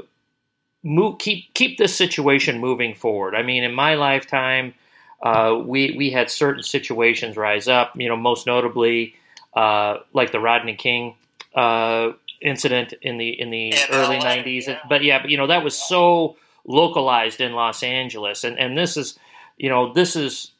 [0.83, 3.35] move, keep keep this situation moving forward.
[3.35, 4.73] I mean, in my lifetime,
[5.21, 7.93] uh, we we had certain situations rise up.
[7.95, 9.15] You know, most notably,
[9.53, 11.15] uh, like the Rodney King
[11.55, 14.67] uh, incident in the in the early LA, '90s.
[14.67, 14.79] Yeah.
[14.89, 18.97] But yeah, but you know that was so localized in Los Angeles, and and this
[18.97, 19.17] is,
[19.57, 20.51] you know, this is,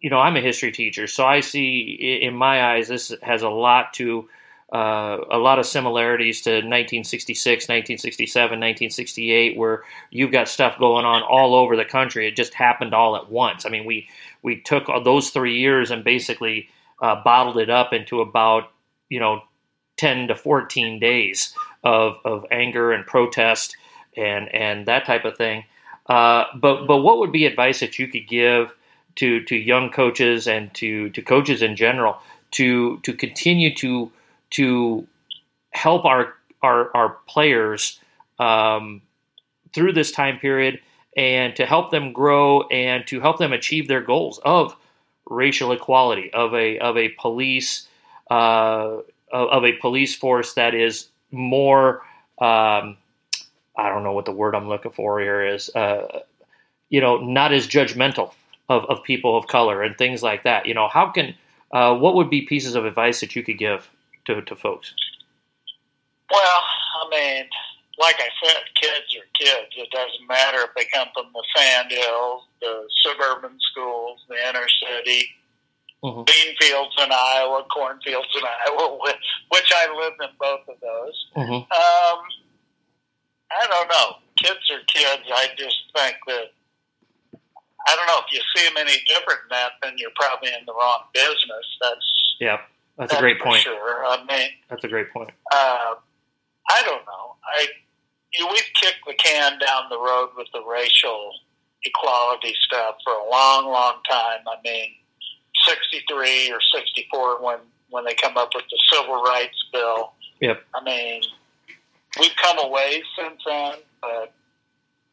[0.00, 3.48] you know, I'm a history teacher, so I see in my eyes this has a
[3.48, 4.28] lot to
[4.72, 11.22] uh, a lot of similarities to 1966, 1967, 1968, where you've got stuff going on
[11.22, 12.28] all over the country.
[12.28, 13.64] It just happened all at once.
[13.64, 14.08] I mean, we
[14.42, 16.68] we took those three years and basically
[17.00, 18.70] uh, bottled it up into about
[19.08, 19.42] you know
[19.96, 23.76] 10 to 14 days of, of anger and protest
[24.16, 25.64] and and that type of thing.
[26.06, 28.74] Uh, but but what would be advice that you could give
[29.18, 32.18] to to young coaches and to to coaches in general
[32.52, 34.10] to to continue to
[34.50, 35.06] to
[35.70, 38.00] help our our, our players
[38.38, 39.02] um,
[39.72, 40.80] through this time period
[41.16, 44.74] and to help them grow and to help them achieve their goals of
[45.28, 47.86] racial equality of a of a police
[48.30, 48.98] uh,
[49.32, 52.02] of a police force that is more
[52.40, 52.96] um,
[53.76, 56.20] I don't know what the word I'm looking for here is uh,
[56.88, 58.32] you know not as judgmental
[58.68, 61.34] of, of people of color and things like that you know how can
[61.72, 63.90] uh, what would be pieces of advice that you could give
[64.26, 64.94] to, to folks?
[66.30, 66.62] Well,
[67.02, 67.44] I mean,
[67.98, 69.74] like I said, kids are kids.
[69.76, 74.66] It doesn't matter if they come from the sand hills, the suburban schools, the inner
[74.68, 75.28] city.
[76.04, 76.22] mm-hmm.
[76.24, 78.98] bean fields in Iowa, cornfields in Iowa,
[79.50, 81.26] which I lived in both of those.
[81.36, 81.52] Mm-hmm.
[81.52, 82.18] Um,
[83.50, 84.16] I don't know.
[84.36, 85.24] Kids are kids.
[85.34, 86.52] I just think that
[87.86, 90.66] I don't know if you see them any different than that, then you're probably in
[90.66, 91.66] the wrong business.
[91.80, 92.58] That's yeah,
[92.96, 93.62] that's, that's a great point.
[93.62, 95.30] Sure, I mean that's a great point.
[95.52, 95.94] Uh,
[96.70, 97.36] I don't know.
[97.44, 97.68] I
[98.32, 101.32] you know, we've kicked the can down the road with the racial
[101.84, 104.40] equality stuff for a long, long time.
[104.46, 104.90] I mean,
[105.66, 107.58] 63 or 64 when,
[107.90, 110.12] when they come up with the Civil Rights Bill.
[110.40, 110.62] Yep.
[110.74, 111.22] I mean,
[112.20, 114.32] we've come away since then, but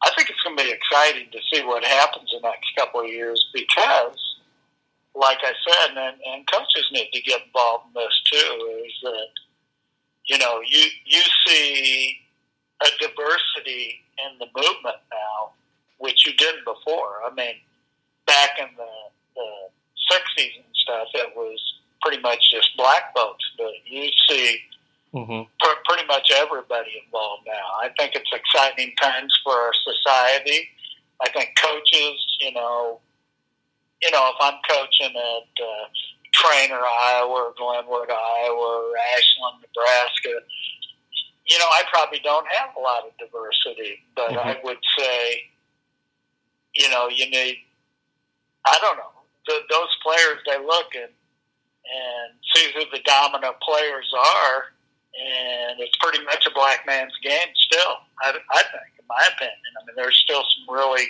[0.03, 3.01] I think it's going to be exciting to see what happens in the next couple
[3.01, 4.17] of years because,
[5.15, 9.27] like I said, and, and coaches need to get involved in this too, is that,
[10.25, 12.17] you know, you, you see
[12.83, 15.51] a diversity in the movement now,
[15.97, 17.21] which you didn't before.
[17.25, 17.55] I mean,
[18.27, 18.93] back in the,
[19.35, 19.49] the
[20.11, 21.59] 60s and stuff, it was
[22.01, 24.59] pretty much just black folks, but you see
[25.15, 25.41] mm-hmm.
[25.59, 27.65] pr- pretty much everybody involved now.
[27.81, 30.67] I think it's exciting times for our society.
[31.23, 32.99] I think coaches, you know,
[34.01, 35.85] you know, if I'm coaching at uh,
[36.35, 40.45] Treynor, Iowa, or Glenwood, Iowa, or Ashland, Nebraska,
[41.47, 44.49] you know, I probably don't have a lot of diversity, but mm-hmm.
[44.49, 45.43] I would say,
[46.75, 47.57] you know, you need,
[48.65, 49.13] I don't know,
[49.47, 54.74] the, those players, they look and, and see who the dominant players are,
[55.15, 59.71] and it's pretty much a black man's game still, I, I think, in my opinion.
[59.79, 61.07] I mean, there's still some really,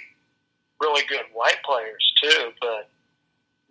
[0.82, 2.90] really good white players, too, but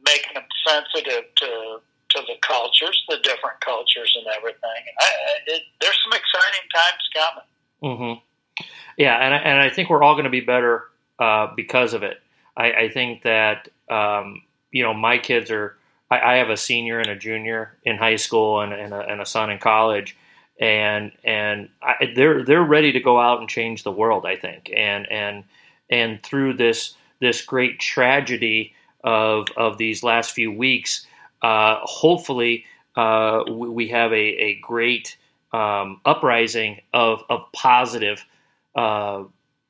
[0.05, 4.61] making them sensitive to to the cultures, the different cultures and everything.
[5.01, 5.11] I,
[5.47, 7.99] it, there's some exciting times coming.
[7.99, 8.65] Mm-hmm.
[8.97, 10.85] Yeah, and I, and I think we're all going to be better
[11.19, 12.21] uh, because of it.
[12.57, 15.77] I, I think that um, you know my kids are.
[16.11, 19.23] I, I, have a senior and a junior in high school and, and, a, and
[19.23, 20.15] a son in college,
[20.61, 24.25] and and I, they're they're ready to go out and change the world.
[24.27, 25.45] I think, and and
[25.91, 31.07] and through this this great tragedy of of these last few weeks,
[31.43, 32.65] uh, hopefully
[32.97, 35.17] uh, we have a, a great
[35.53, 38.25] um, uprising of, of positive
[38.75, 39.23] uh,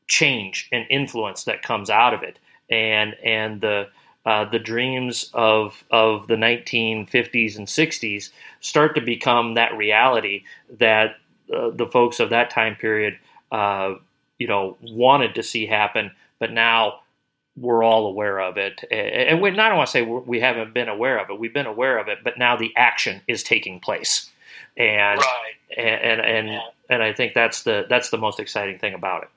[0.07, 2.39] change and influence that comes out of it,
[2.71, 3.89] and and the
[4.27, 10.45] uh, the dreams of of the 1950s and 60s start to become that reality
[10.79, 11.17] that
[11.55, 13.19] uh, the folks of that time period,
[13.53, 13.95] uh,
[14.39, 17.01] you know, wanted to see happen, but now
[17.57, 18.83] we're all aware of it.
[18.91, 21.39] And we not I don't want to say we haven't been aware of it.
[21.39, 24.31] We've been aware of it, but now the action is taking place.
[24.77, 25.55] And right.
[25.77, 26.61] and and yeah.
[26.91, 29.29] and I think that's the that's the most exciting thing about it.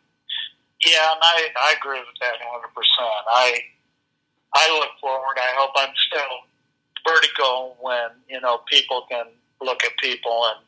[0.86, 2.74] Yeah, and I, I agree with that 100.
[2.74, 3.60] percent I
[4.54, 5.38] I look forward.
[5.38, 6.48] I hope I'm still
[7.08, 9.26] vertical when you know people can
[9.62, 10.66] look at people and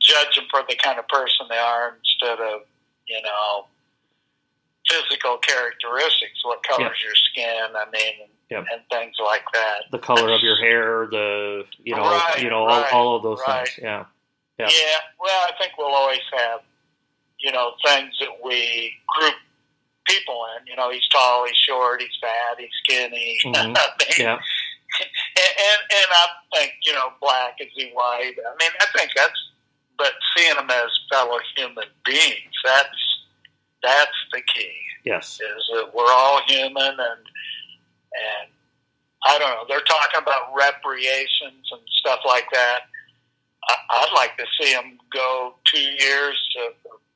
[0.00, 2.62] judge them for the kind of person they are instead of
[3.06, 3.66] you know
[4.88, 9.84] physical characteristics, what colors your skin, I mean, and, and, things like that.
[9.92, 13.22] The color of your hair, the you know, right, you know, right, all, all, of
[13.22, 13.66] those right.
[13.66, 13.78] things.
[13.82, 14.04] Yeah.
[14.58, 14.96] yeah, yeah.
[15.20, 16.60] Well, I think we'll always have,
[17.38, 19.34] you know, things that we group
[20.08, 20.66] people in.
[20.66, 23.38] You know, he's tall, he's short, he's fat, he's skinny.
[23.48, 23.56] Mm-hmm.
[23.56, 24.38] I mean, yeah.
[24.98, 28.34] And, and and I think you know, black is he white?
[28.36, 29.38] I mean, I think that's.
[29.96, 33.02] But seeing them as fellow human beings, that's
[33.82, 34.72] that's the key.
[35.04, 38.48] Yes, is that we're all human, and and
[39.26, 39.64] I don't know.
[39.68, 42.80] They're talking about reparations and stuff like that.
[43.68, 46.70] I, would like to see them go two years, to,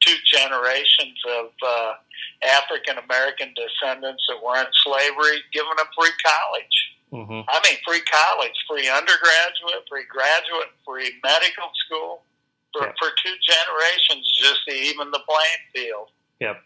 [0.07, 1.93] two generations of uh,
[2.45, 6.77] African American descendants that were in slavery, giving them free college.
[7.13, 7.48] Mm-hmm.
[7.48, 12.23] I mean, free college, free undergraduate, free graduate, free medical school
[12.73, 12.92] for, yeah.
[12.98, 16.09] for two generations, just to even the playing field.
[16.40, 16.57] Yep.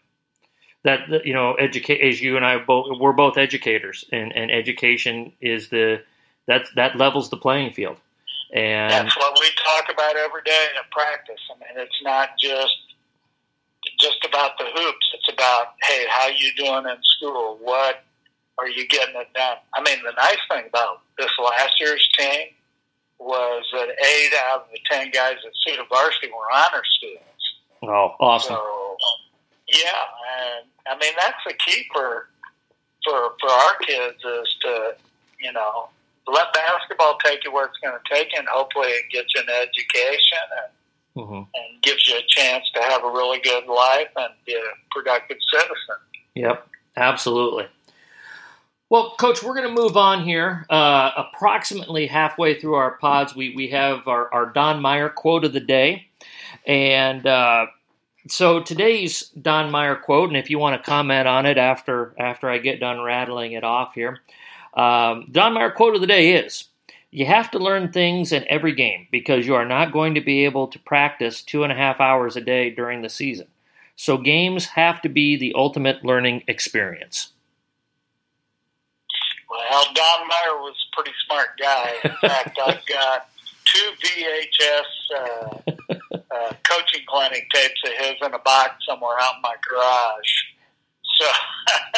[0.83, 5.33] That you know, educate as you and I both we're both educators, and, and education
[5.41, 6.01] is the
[6.47, 7.97] that's that levels the playing field.
[8.53, 11.41] And that's what we talk about every day in practice.
[11.51, 12.77] I mean, it's not just
[13.99, 15.13] just about the hoops.
[15.13, 17.57] It's about hey, how you doing in school?
[17.61, 18.03] What
[18.57, 19.57] are you getting it done?
[19.75, 22.47] I mean, the nice thing about this last year's team
[23.19, 27.23] was that eight out of the ten guys at Cedar Varsity were honor students.
[27.83, 28.55] Oh, awesome!
[28.55, 28.97] So,
[29.69, 30.03] yeah,
[30.39, 32.29] and I mean that's the key for
[33.03, 34.95] for for our kids is to
[35.39, 35.89] you know
[36.27, 39.41] let basketball take you where it's going to take you, and hopefully it gets you
[39.41, 40.71] an education and
[41.17, 41.33] mm-hmm.
[41.33, 45.37] and gives you a chance to have a really good life and be a productive
[45.51, 45.97] citizen.
[46.35, 47.67] Yep, absolutely.
[48.89, 50.65] Well, Coach, we're going to move on here.
[50.69, 55.51] Uh, approximately halfway through our pods, we, we have our, our Don Meyer quote of
[55.51, 56.07] the day.
[56.65, 57.65] And uh,
[58.27, 62.49] so today's Don Meyer quote, and if you want to comment on it after after
[62.49, 64.19] I get done rattling it off here,
[64.73, 66.65] um, Don Meyer quote of the day is
[67.11, 70.43] You have to learn things in every game because you are not going to be
[70.45, 73.47] able to practice two and a half hours a day during the season.
[73.95, 77.33] So games have to be the ultimate learning experience.
[79.49, 81.93] Well, Don Meyer was a pretty smart guy.
[82.03, 83.29] In fact, I've got
[83.65, 84.81] two VHS
[85.15, 85.71] uh,
[86.13, 90.43] uh, coaching clinic tapes of his in a box somewhere out in my garage.
[91.15, 91.25] So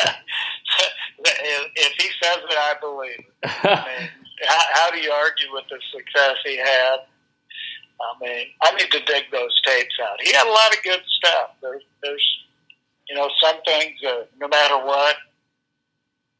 [1.26, 3.50] if he says it, I believe it.
[3.64, 4.10] I mean,
[4.48, 6.98] how, how do you argue with the success he had?
[8.02, 10.22] I mean, I need to dig those tapes out.
[10.22, 11.52] He had a lot of good stuff.
[11.62, 12.40] There's, there's
[13.10, 15.16] you know, some things, uh, no matter what,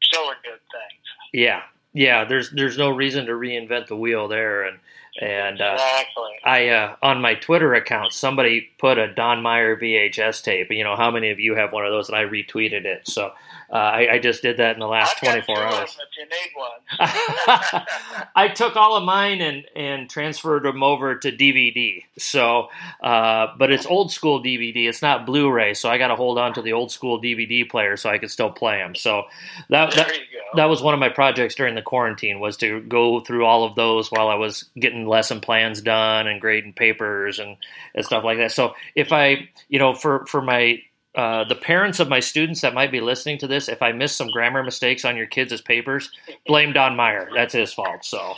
[0.02, 1.02] still are good things.
[1.32, 2.24] Yeah, yeah.
[2.24, 4.78] There's there's no reason to reinvent the wheel there, and
[5.20, 6.30] and uh, exactly.
[6.44, 10.68] I uh, on my Twitter account somebody put a Don Meyer VHS tape.
[10.70, 12.08] You know how many of you have one of those?
[12.08, 13.08] And I retweeted it.
[13.08, 13.32] So
[13.72, 15.96] uh, I, I, just did that in the last I've 24 hours.
[16.00, 16.70] If you need one.
[18.34, 22.02] I took all of mine and, and transferred them over to DVD.
[22.18, 22.68] So,
[23.00, 24.88] uh, but it's old school DVD.
[24.88, 25.74] It's not Blu-ray.
[25.74, 28.32] So I got to hold on to the old school DVD player so I could
[28.32, 28.96] still play them.
[28.96, 29.26] So
[29.68, 30.12] that that,
[30.56, 33.76] that was one of my projects during the quarantine was to go through all of
[33.76, 37.56] those while I was getting lesson plans done and grading papers and,
[37.94, 38.50] and stuff like that.
[38.50, 40.82] So if I, you know, for for my
[41.14, 44.14] uh, the parents of my students that might be listening to this, if I miss
[44.14, 46.10] some grammar mistakes on your kids' papers,
[46.46, 47.28] blame Don Meyer.
[47.34, 48.04] That's his fault.
[48.04, 48.34] So,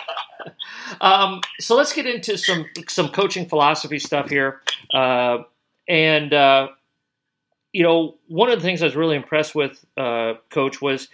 [1.00, 4.60] um, so let's get into some some coaching philosophy stuff here.
[4.92, 5.38] Uh,
[5.88, 6.68] and uh,
[7.72, 11.08] you know, one of the things I was really impressed with, uh, Coach, was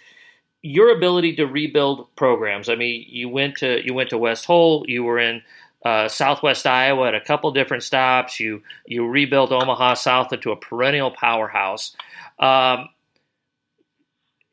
[0.63, 2.67] your ability to rebuild programs.
[2.67, 4.85] I mean, you went to you went to West Hole.
[4.87, 5.43] You were in
[5.87, 8.39] uh, Southwest Iowa at a couple different stops.
[8.39, 11.95] You you rebuilt Omaha South into a perennial powerhouse.
[12.39, 12.89] Um,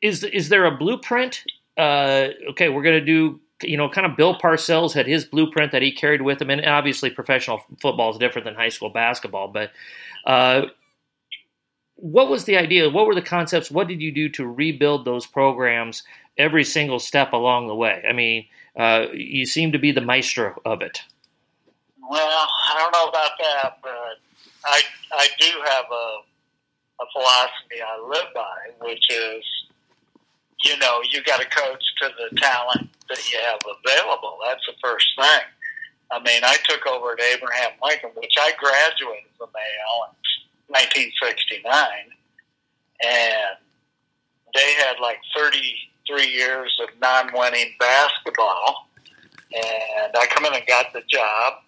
[0.01, 1.43] is is there a blueprint?
[1.77, 3.41] Uh, okay, we're going to do.
[3.63, 6.65] You know, kind of Bill Parcells had his blueprint that he carried with him, and
[6.65, 9.47] obviously professional football is different than high school basketball.
[9.47, 9.71] But
[10.25, 10.67] uh,
[11.95, 12.89] what was the idea?
[12.89, 13.71] What were the concepts?
[13.71, 16.03] What did you do to rebuild those programs
[16.37, 18.03] every single step along the way?
[18.07, 18.45] I mean,
[18.77, 20.99] uh, you seem to be the maestro of it.
[22.09, 24.19] Well, I don't know about that, but
[24.65, 24.81] I
[25.13, 26.21] I do have a
[27.01, 29.43] a philosophy I live by, which is,
[30.63, 34.37] you know, you got to coach to the talent that you have available.
[34.45, 35.45] That's the first thing.
[36.11, 41.73] I mean, I took over at Abraham Lincoln, which I graduated from AL in 1969,
[43.03, 43.57] and
[44.53, 48.87] they had like 33 years of non-winning basketball,
[49.51, 51.64] and I come in and got the job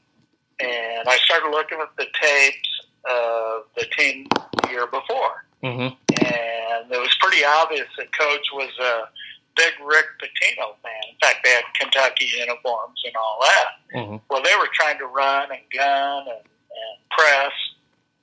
[0.59, 2.69] and I started looking at the tapes
[3.05, 4.27] of the team
[4.63, 5.95] the year before, mm-hmm.
[6.25, 9.09] and it was pretty obvious that Coach was a
[9.55, 11.03] big Rick Pitino fan.
[11.09, 13.97] In fact, they had Kentucky uniforms and all that.
[13.97, 14.17] Mm-hmm.
[14.29, 17.51] Well, they were trying to run and gun and, and press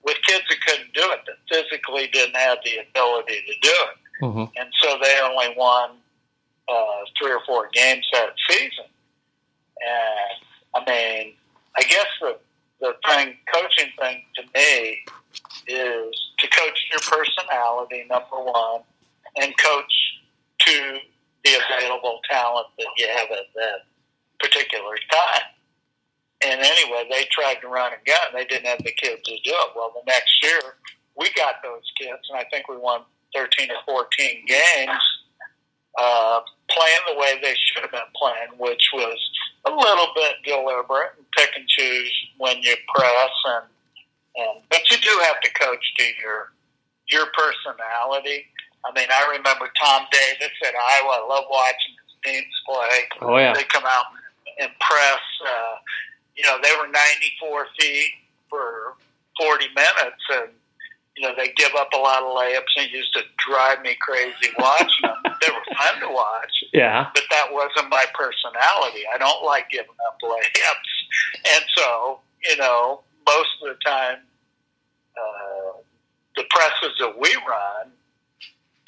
[0.05, 4.23] with kids that couldn't do it, that physically didn't have the ability to do it.
[4.23, 4.45] Mm-hmm.
[4.57, 5.91] And so they only won
[6.69, 8.87] uh, three or four games that season.
[9.83, 11.35] And I mean,
[11.77, 12.39] I guess the
[12.81, 15.05] the thing, coaching thing to me,
[15.67, 18.83] is to coach your personality, number one,
[19.37, 19.93] and coach
[20.61, 20.99] to
[21.45, 23.87] the available talent that you have at that
[24.41, 25.43] particular time.
[26.45, 28.35] And anyway, they tried to run and gun.
[28.35, 29.71] They didn't have the kids to do it.
[29.75, 30.61] Well, the next year,
[31.17, 33.03] we got those kids, and I think we won
[33.35, 35.03] 13 or 14 games
[35.99, 39.19] uh, playing the way they should have been playing, which was
[39.67, 43.65] a little bit deliberate and pick and choose when you press and
[44.37, 46.53] and but you do have to coach to your
[47.09, 48.47] your personality.
[48.85, 51.25] I mean, I remember Tom Davis at Iowa.
[51.25, 52.99] I love watching his teams play.
[53.23, 54.07] Oh yeah, they come out
[54.59, 55.23] and press.
[55.47, 55.77] Uh,
[56.37, 58.11] you know, they were 94 feet
[58.51, 58.95] for
[59.39, 60.51] 40 minutes, and
[61.17, 63.97] you know, they give up a lot of layups and it used to drive me
[64.01, 65.17] crazy watching them.
[65.43, 66.65] they were fun to watch.
[66.73, 67.07] Yeah.
[67.15, 69.05] But that wasn't my personality.
[69.13, 71.55] I don't like giving up layups.
[71.55, 74.19] And so, you know, most of the time,
[75.17, 75.79] uh,
[76.37, 77.93] the presses that we run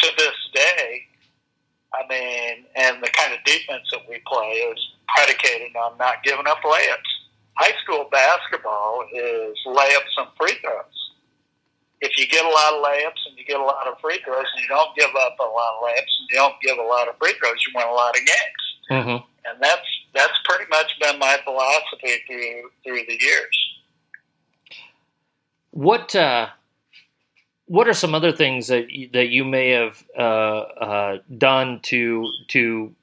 [0.00, 1.02] to this day,
[1.94, 4.78] I mean, and the kind of defense that we play is
[5.14, 7.12] predicated on not giving up layups.
[7.54, 10.95] High school basketball is layups and free throws
[12.00, 14.44] if you get a lot of layups and you get a lot of free throws
[14.54, 17.08] and you don't give up a lot of layups and you don't give a lot
[17.08, 18.62] of free throws, you win a lot of games.
[18.90, 19.50] Mm-hmm.
[19.50, 23.72] And that's that's pretty much been my philosophy through through the years.
[25.70, 26.48] What uh,
[27.66, 32.28] what are some other things that you, that you may have uh, uh, done to
[32.48, 32.94] to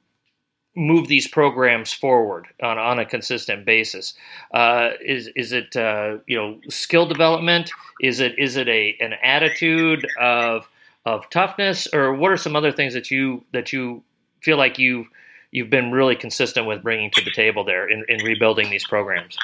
[0.76, 4.14] move these programs forward on, on a consistent basis?
[4.54, 7.72] Uh, is is it uh, you know skill development?
[8.02, 10.68] Is it is it a an attitude of
[11.06, 14.04] of toughness, or what are some other things that you that you
[14.42, 15.06] feel like you
[15.52, 19.38] you've been really consistent with bringing to the table there in, in rebuilding these programs?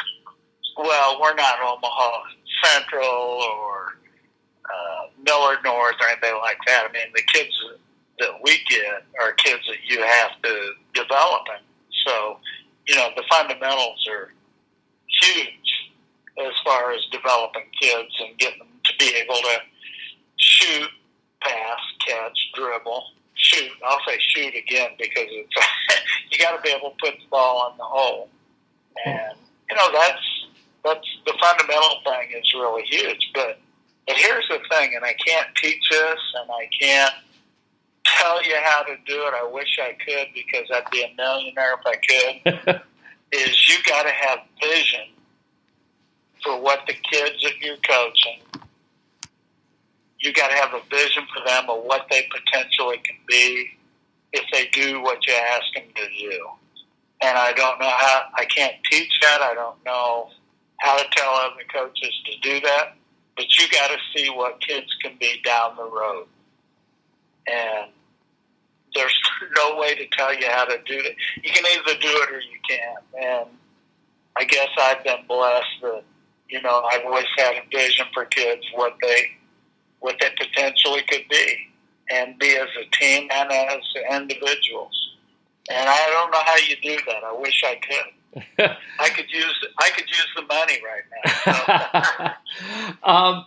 [0.78, 2.24] Well, we're not Omaha
[2.64, 3.98] Central or
[4.66, 6.88] uh, Millard North or anything like that.
[6.90, 7.52] I mean, the kids
[8.20, 11.42] that we get are kids that you have to develop.
[11.56, 11.66] And
[12.06, 12.38] so,
[12.88, 14.34] you know, the fundamentals are
[15.22, 15.92] huge
[16.40, 19.58] as far as developing kids and getting them to be able to
[20.38, 20.90] shoot,
[21.42, 23.04] pass, catch, dribble,
[23.36, 23.72] shoot.
[23.86, 25.56] I'll say shoot again because it's
[26.32, 28.30] you got to be able to put the ball in the hole,
[29.06, 29.38] and
[29.70, 30.48] you know that's
[30.86, 33.32] that's the fundamental thing is really huge.
[33.34, 33.60] But
[34.08, 37.14] but here's the thing, and I can't teach this, and I can't
[38.18, 39.34] tell you how to do it.
[39.34, 42.82] I wish I could because I'd be a millionaire if I could.
[43.32, 45.08] is you got to have vision
[46.44, 48.40] for what the kids that you're coaching.
[50.20, 53.70] You got to have a vision for them of what they potentially can be
[54.34, 56.48] if they do what you ask them to do.
[57.22, 58.24] And I don't know how.
[58.38, 59.42] I can't teach that.
[59.42, 60.30] I don't know
[60.80, 62.96] how to tell other coaches to do that.
[63.36, 66.28] But you got to see what kids can be down the road.
[67.48, 67.92] And
[68.96, 69.20] there's
[69.56, 71.16] no way to tell you how to do it.
[71.44, 73.04] You can either do it or you can't.
[73.22, 73.50] And
[74.38, 76.04] I guess I've been blessed that
[76.50, 79.32] you know I've always had a vision for kids what they
[80.00, 81.58] what they potentially could be,
[82.10, 83.82] and be as a team and as
[84.12, 85.10] individuals.
[85.70, 87.24] And I don't know how you do that.
[87.24, 88.48] I wish I could.
[89.00, 91.04] I could use I could use the money right
[92.24, 92.36] now.
[93.04, 93.04] So.
[93.04, 93.46] um,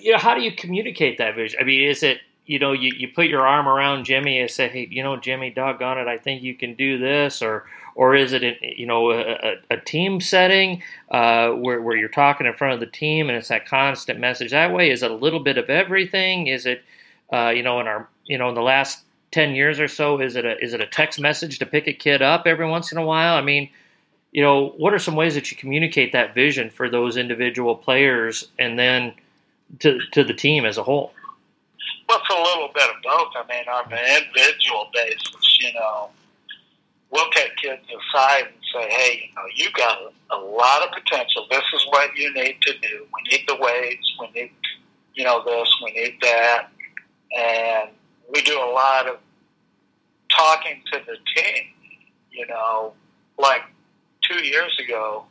[0.00, 1.58] you know, how do you communicate that vision?
[1.60, 4.68] I mean, is it you know, you, you put your arm around Jimmy and say,
[4.68, 8.32] hey, you know, Jimmy, doggone it, I think you can do this, or or is
[8.32, 12.80] it, you know, a, a team setting uh, where, where you're talking in front of
[12.80, 14.90] the team and it's that constant message that way?
[14.90, 16.46] Is it a little bit of everything?
[16.46, 16.84] Is it,
[17.32, 20.34] uh, you know, in our, you know, in the last ten years or so, is
[20.34, 22.98] it a is it a text message to pick a kid up every once in
[22.98, 23.36] a while?
[23.36, 23.68] I mean,
[24.32, 28.48] you know, what are some ways that you communicate that vision for those individual players
[28.58, 29.12] and then
[29.80, 31.12] to to the team as a whole?
[32.08, 33.32] Well, it's a little bit of both.
[33.36, 36.08] I mean, on an individual basis, you know,
[37.10, 39.98] we'll take kids aside and say, hey, you know, you got
[40.30, 41.46] a lot of potential.
[41.50, 43.06] This is what you need to do.
[43.12, 44.10] We need the weights.
[44.20, 44.52] We need,
[45.14, 45.70] you know, this.
[45.84, 46.68] We need that.
[47.36, 47.90] And
[48.32, 49.18] we do a lot of
[50.34, 51.64] talking to the team.
[52.30, 52.94] You know,
[53.38, 53.62] like
[54.30, 55.24] two years ago,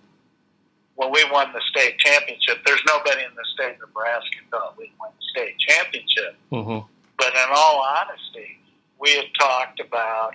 [0.97, 4.91] when we won the state championship, there's nobody in the state of Nebraska thought we'd
[4.99, 6.35] win the state championship.
[6.51, 6.85] Mm-hmm.
[7.17, 8.59] But in all honesty,
[8.99, 10.33] we had talked about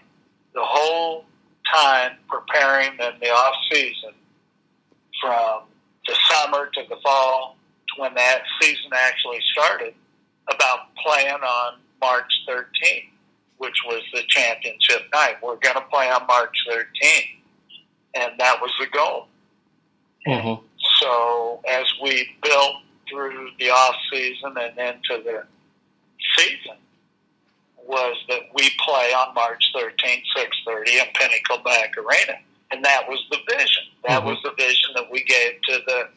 [0.55, 1.25] the whole
[1.75, 4.15] time preparing in the off season
[5.21, 5.63] from
[6.07, 7.57] the summer to the fall
[7.89, 9.95] to when that season actually started
[10.49, 13.11] about playing on March 13th,
[13.59, 15.37] which was the championship night.
[15.43, 17.41] We're going to play on March 13th.
[18.15, 19.27] And that was the goal.
[20.27, 20.65] Mm-hmm.
[21.01, 22.77] So as we built
[23.09, 25.45] through the off season and into the
[26.37, 26.77] season,
[27.85, 32.39] was that we play on March 13th, 6:30 at Pinnacle Bank Arena,
[32.71, 33.85] and that was the vision.
[34.07, 34.29] That mm-hmm.
[34.29, 36.09] was the vision that we gave to the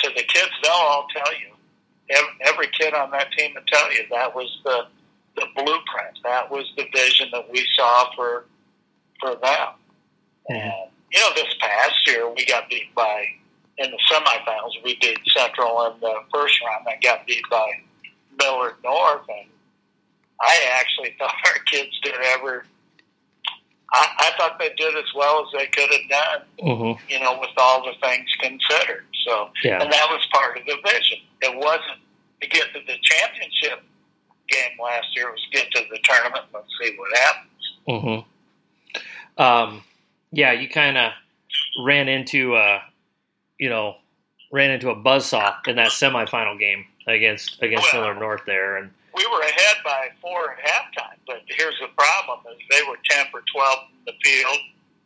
[0.00, 0.50] to the kids.
[0.62, 1.50] They'll all tell you.
[2.10, 4.86] Every, every kid on that team will tell you that was the
[5.36, 6.18] the blueprint.
[6.22, 8.44] That was the vision that we saw for
[9.20, 9.68] for them.
[10.50, 10.54] Mm-hmm.
[10.54, 13.26] And you know, this past year we got beat by
[13.78, 14.72] in the semifinals.
[14.82, 16.86] We beat Central in the first round.
[16.88, 17.70] I got beat by
[18.38, 19.48] Millard North, and
[20.40, 22.66] I actually thought our kids did ever.
[23.92, 26.42] I, I thought they did as well as they could have done.
[26.60, 27.08] Mm-hmm.
[27.08, 29.04] You know, with all the things considered.
[29.24, 29.80] So, yeah.
[29.80, 31.18] and that was part of the vision.
[31.42, 32.00] It wasn't
[32.42, 33.84] to get to the championship
[34.48, 35.28] game last year.
[35.28, 36.44] It was get to the tournament.
[36.52, 37.78] Let's see what happens.
[37.88, 39.42] Mm-hmm.
[39.42, 39.82] Um,
[40.34, 41.12] yeah, you kind of
[41.84, 42.80] ran into, uh,
[43.58, 43.96] you know,
[44.52, 48.90] ran into a buzzsaw in that semifinal game against against well, Millard North there, and
[49.14, 51.18] we were ahead by four at halftime.
[51.26, 54.58] But here's the problem: is they were ten for twelve in the field.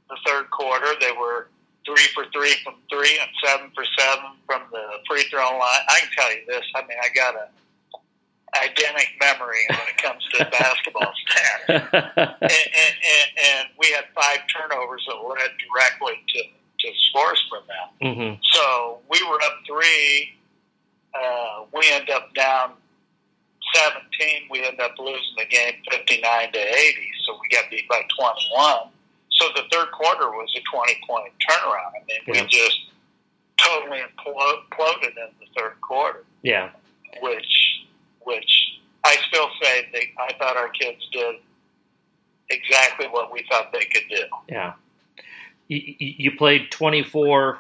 [0.09, 1.49] The third quarter, they were
[1.85, 5.83] three for three from three and seven for seven from the free throw line.
[5.89, 7.49] I can tell you this: I mean, I got a
[8.57, 11.69] eidetic memory when it comes to basketball stats.
[11.69, 17.63] and, and, and, and, we had five turnovers that led directly to, to scores from
[17.69, 18.15] them.
[18.15, 18.41] Mm-hmm.
[18.43, 20.35] So we were up three.
[21.15, 22.73] Uh, we end up down
[23.75, 24.49] 17.
[24.51, 27.11] We end up losing the game 59 to 80.
[27.27, 28.91] So we got beat by 21.
[29.33, 31.93] So the third quarter was a 20 point turnaround.
[31.95, 32.43] I mean, yeah.
[32.43, 32.79] we just
[33.59, 36.25] totally imploded in the third quarter.
[36.43, 36.71] Yeah.
[37.23, 37.78] Which,
[38.29, 41.37] which I still say they, I thought our kids did
[42.51, 44.23] exactly what we thought they could do.
[44.49, 44.75] Yeah.
[45.69, 47.59] You, you played 24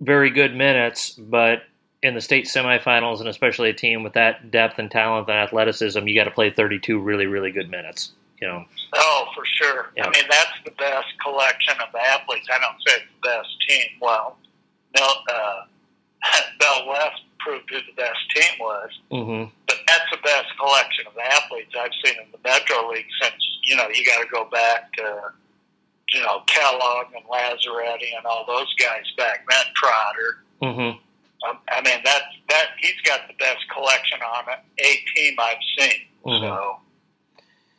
[0.00, 1.62] very good minutes, but
[2.02, 6.06] in the state semifinals, and especially a team with that depth and talent and athleticism,
[6.06, 8.12] you got to play 32 really, really good minutes.
[8.40, 8.64] You know.
[8.94, 9.90] Oh, for sure.
[9.96, 10.06] Yeah.
[10.06, 12.48] I mean, that's the best collection of athletes.
[12.52, 13.86] I don't say it's the best team.
[14.00, 14.36] Well,
[14.98, 15.60] no, uh,
[16.58, 18.90] Bellevue West proved who the best team was.
[19.12, 19.50] Mm-hmm.
[19.86, 23.88] That's the best collection of athletes I've seen in the Metro League since, you know,
[23.88, 25.32] you got to go back to,
[26.14, 30.44] you know, Kellogg and Lazzaretti and all those guys back then, Trotter.
[30.62, 30.98] Mm-hmm.
[31.48, 34.44] Um, I mean, that, that, he's got the best collection on
[34.78, 36.06] a team I've seen.
[36.24, 36.44] Mm-hmm.
[36.44, 36.76] So,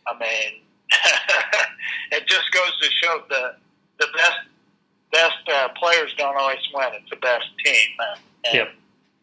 [0.07, 0.61] I mean,
[2.11, 3.55] it just goes to show the,
[3.99, 4.37] the best
[5.13, 6.87] best uh, players don't always win.
[6.93, 7.89] It's the best team.
[8.45, 8.73] And yep.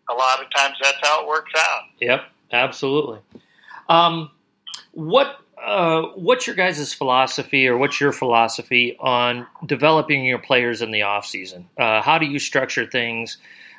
[0.08, 1.82] A lot of times that's how it works out.
[2.00, 2.22] Yep,
[2.53, 3.20] absolutely.
[3.88, 4.30] Um,
[4.92, 10.90] what uh, what's your guys' philosophy, or what's your philosophy on developing your players in
[10.90, 11.68] the off season?
[11.78, 13.38] Uh, how do you structure things?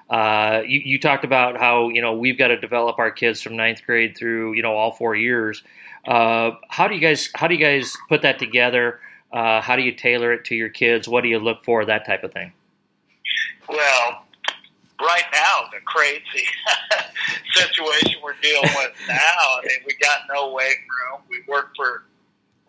[0.09, 3.55] Uh, you, you, talked about how you know we've got to develop our kids from
[3.55, 5.63] ninth grade through you know all four years.
[6.05, 8.99] Uh, how do you guys how do you guys put that together?
[9.31, 11.07] Uh, how do you tailor it to your kids?
[11.07, 11.85] What do you look for?
[11.85, 12.51] That type of thing.
[13.69, 14.25] Well,
[15.01, 16.47] right now, the crazy
[17.53, 19.15] situation we're dealing with now.
[19.17, 21.21] I mean, we got no weight room.
[21.29, 22.03] We work for.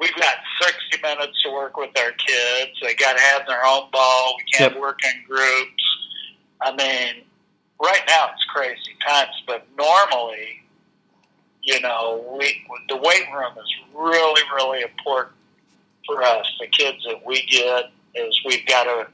[0.01, 2.73] We've got 60 minutes to work with our kids.
[2.83, 4.35] They got to have their own ball.
[4.37, 4.81] We can't yep.
[4.81, 5.85] work in groups.
[6.61, 7.25] I mean,
[7.81, 10.65] right now it's crazy times, but normally,
[11.63, 15.35] you know, we the weight room is really, really important
[16.07, 16.47] for us.
[16.61, 19.07] The kids that we get is we've got to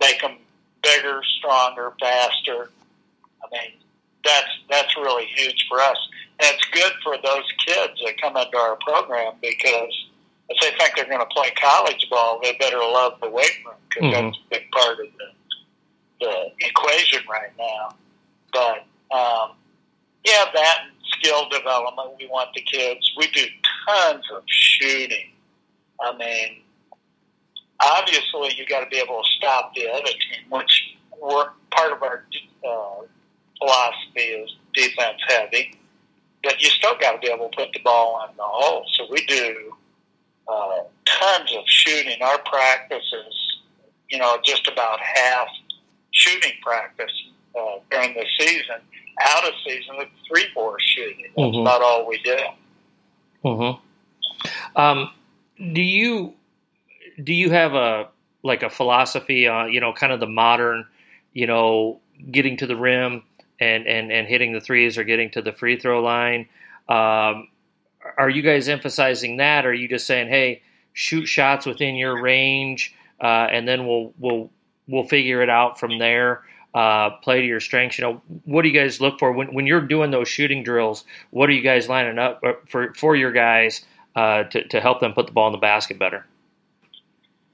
[0.00, 0.36] make them
[0.84, 2.70] bigger, stronger, faster.
[3.42, 3.72] I mean,
[4.24, 5.96] that's that's really huge for us,
[6.40, 10.06] and it's good for those kids that come into our program because
[10.48, 13.74] if they think they're going to play college ball, they better love the weight room
[13.88, 14.26] because mm-hmm.
[14.26, 15.26] that's a big part of the
[16.20, 17.94] the equation right now.
[18.52, 18.78] But
[19.14, 19.56] um,
[20.24, 22.16] yeah, that and skill development.
[22.18, 23.12] We want the kids.
[23.18, 23.44] We do
[23.86, 25.30] tons of shooting
[26.00, 26.62] I mean,
[27.82, 32.02] obviously you got to be able to stop the other team, which we're, part of
[32.02, 32.24] our
[32.66, 33.06] uh,
[33.58, 35.78] philosophy is defense heavy.
[36.42, 38.84] But you still got to be able to put the ball in the hole.
[38.94, 39.74] So we do
[40.46, 42.20] uh, tons of shooting.
[42.22, 43.60] Our practices,
[44.10, 45.48] you know, just about half
[46.10, 47.12] shooting practice
[47.58, 48.76] uh, during the season.
[49.20, 51.30] Out of season, it's three four shooting.
[51.36, 51.60] That's mm-hmm.
[51.60, 52.38] about all we do.
[53.44, 54.80] Mm-hmm.
[54.80, 55.10] Um,
[55.72, 56.34] do you
[57.22, 58.08] do you have a
[58.42, 60.86] like a philosophy on you know kind of the modern
[61.32, 62.00] you know
[62.30, 63.22] getting to the rim
[63.60, 66.48] and and and hitting the threes or getting to the free throw line
[66.88, 67.48] um,
[68.18, 70.62] are you guys emphasizing that or are you just saying hey
[70.92, 74.50] shoot shots within your range uh, and then we'll we'll
[74.86, 76.42] we'll figure it out from there
[76.74, 77.98] uh, play to your strengths.
[77.98, 81.04] You know, what do you guys look for when, when you're doing those shooting drills?
[81.30, 83.84] What are you guys lining up uh, for for your guys
[84.16, 86.26] uh, to, to help them put the ball in the basket better?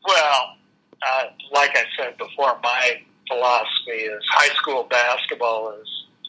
[0.06, 0.56] Well,
[1.02, 5.88] uh, like I said before, my philosophy is high school basketball is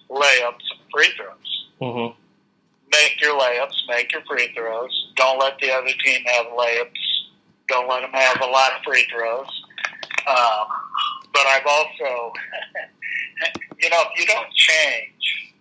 [0.09, 1.67] layups and free throws.
[1.81, 2.17] Mm-hmm.
[2.91, 5.13] Make your layups, make your free throws.
[5.15, 6.89] Don't let the other team have layups.
[7.67, 9.47] Don't let them have a lot of free throws.
[10.27, 10.67] Um,
[11.33, 12.33] but I've also,
[13.79, 15.53] you know, if you don't change,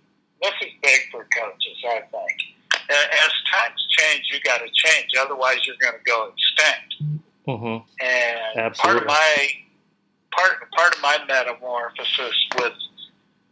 [0.43, 2.51] this is big for coaches, I think
[2.91, 5.11] as times change, you got to change.
[5.19, 7.23] Otherwise, you're going to go extinct.
[7.49, 8.05] Mm-hmm.
[8.05, 8.79] And Absolutely.
[8.81, 9.49] part of my
[10.33, 12.73] part part of my metamorphosis with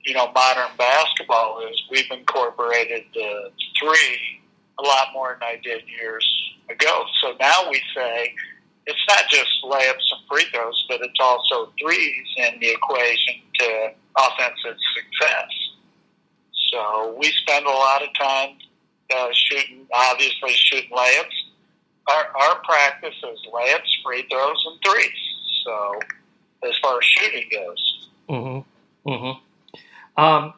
[0.05, 4.41] you know modern basketball is we've incorporated the three
[4.79, 6.27] a lot more than I did years
[6.71, 7.05] ago.
[7.21, 8.35] So now we say
[8.87, 13.91] it's not just layups and free throws, but it's also threes in the equation to
[14.17, 15.51] offensive success.
[16.73, 18.57] So we spend a lot of time
[19.15, 21.38] uh, shooting, obviously shooting layups.
[22.09, 25.11] Our, our practice is layups, free throws, and threes.
[25.65, 25.99] So
[26.67, 28.09] as far as shooting goes.
[28.29, 29.11] Mm-hmm.
[29.11, 30.23] Mm-hmm.
[30.23, 30.55] Um,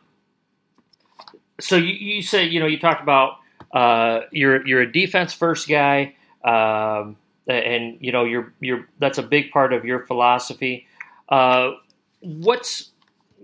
[1.60, 3.38] so you, you said you know you talked about
[3.72, 9.22] uh, you're you're a defense first guy, um, and you know you're you're that's a
[9.22, 10.86] big part of your philosophy.
[11.28, 11.72] Uh,
[12.20, 12.90] what's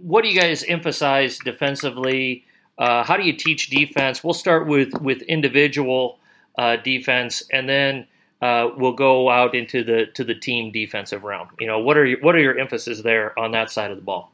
[0.02, 2.44] what do you guys emphasize defensively?
[2.78, 4.24] Uh, how do you teach defense?
[4.24, 6.18] We'll start with with individual
[6.59, 8.07] uh, defense, and then
[8.42, 11.48] uh, we'll go out into the to the team defensive realm.
[11.59, 14.02] You know, what are your, what are your emphasis there on that side of the
[14.02, 14.32] ball?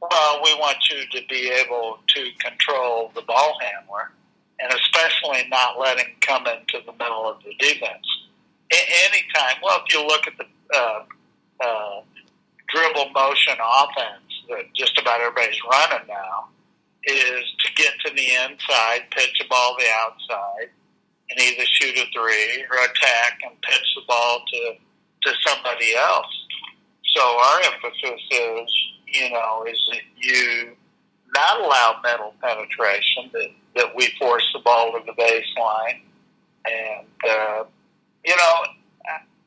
[0.00, 4.12] Well, we want you to be able to control the ball handler,
[4.60, 8.06] and especially not let him come into the middle of the defense.
[8.72, 11.04] A- anytime, well, if you look at the uh,
[11.64, 12.00] uh,
[12.68, 16.48] dribble motion offense that just about everybody's running now,
[17.04, 20.70] is to get to the inside, pitch the ball the outside,
[21.30, 24.74] and either shoot a three or attack and pitch the ball to
[25.22, 26.26] to somebody else.
[27.14, 30.76] So our emphasis is, you know, is that you
[31.34, 36.02] not allow mental penetration, that, that we force the ball to the baseline.
[36.66, 37.64] And, uh,
[38.24, 38.54] you know,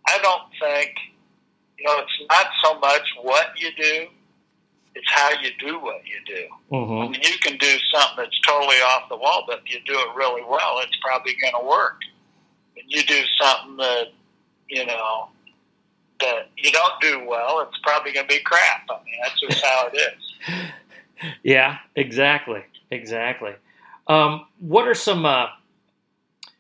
[0.08, 0.92] I don't think,
[1.78, 4.08] you know, it's not so much what you do,
[4.98, 6.76] it's how you do what you do.
[6.76, 6.94] Mm-hmm.
[6.94, 9.94] I mean, you can do something that's totally off the wall, but if you do
[9.94, 12.02] it really well, it's probably going to work.
[12.76, 14.08] And you do something that,
[14.70, 15.30] you know,
[16.20, 18.88] that you don't do well, it's probably going to be crap.
[18.90, 21.30] I mean, that's just how it is.
[21.44, 23.54] yeah, exactly, exactly.
[24.08, 25.26] Um, what are some?
[25.28, 25.48] Uh,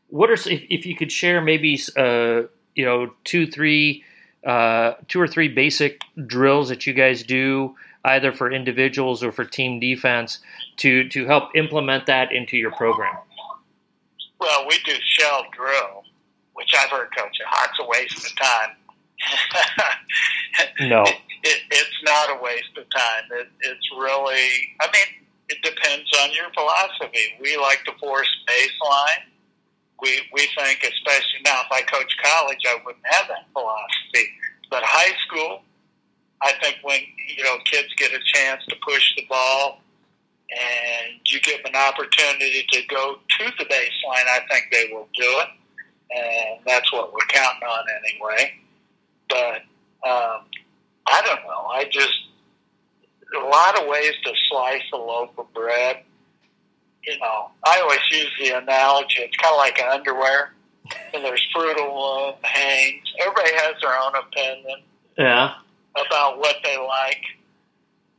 [0.09, 2.43] what are if, if you could share maybe uh,
[2.75, 4.03] you know two, three,
[4.45, 7.75] uh, two or three basic drills that you guys do
[8.07, 10.39] either for individuals or for team defense
[10.77, 13.15] to to help implement that into your program?
[14.39, 16.03] Well, we do shell drill,
[16.53, 18.75] which I've heard coach, it's a waste of time.
[20.89, 23.23] no, it, it, it's not a waste of time.
[23.31, 27.35] It, it's really, I mean, it depends on your philosophy.
[27.41, 29.25] We like to force baseline.
[30.01, 34.29] We we think, especially now, if I coach college, I wouldn't have that philosophy.
[34.69, 35.61] But high school,
[36.41, 36.99] I think when
[37.35, 39.81] you know kids get a chance to push the ball
[40.49, 45.07] and you give them an opportunity to go to the baseline, I think they will
[45.13, 45.47] do it,
[46.15, 48.53] and that's what we're counting on anyway.
[49.29, 49.55] But
[50.07, 50.45] um,
[51.07, 51.67] I don't know.
[51.71, 52.13] I just
[53.35, 56.03] a lot of ways to slice a loaf of bread.
[57.03, 59.21] You know, I always use the analogy.
[59.21, 60.53] It's kind of like underwear.
[61.13, 63.03] And there's Fruit of Loom, Hanes.
[63.19, 64.79] Everybody has their own opinion.
[65.17, 65.53] Yeah
[66.05, 67.23] about what they like.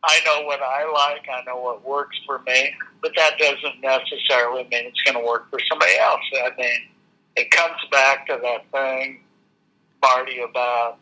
[0.05, 1.27] I know what I like.
[1.29, 5.51] I know what works for me, but that doesn't necessarily mean it's going to work
[5.51, 6.21] for somebody else.
[6.35, 6.89] I mean,
[7.37, 9.21] it comes back to that thing,
[10.03, 10.99] Marty, about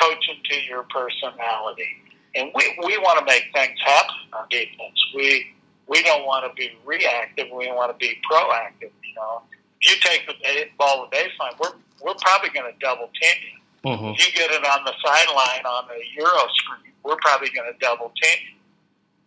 [0.00, 1.88] coaching to your personality.
[2.34, 4.98] And we, we want to make things happen on defense.
[5.14, 5.52] We
[5.88, 7.46] we don't want to be reactive.
[7.54, 8.90] We want to be proactive.
[9.04, 9.42] You know,
[9.80, 10.34] if you take the
[10.76, 14.18] ball to baseline, we're we're probably going to double team you Mm-hmm.
[14.18, 18.12] You get it on the sideline on the Euro screen, we're probably going to double
[18.20, 18.58] team.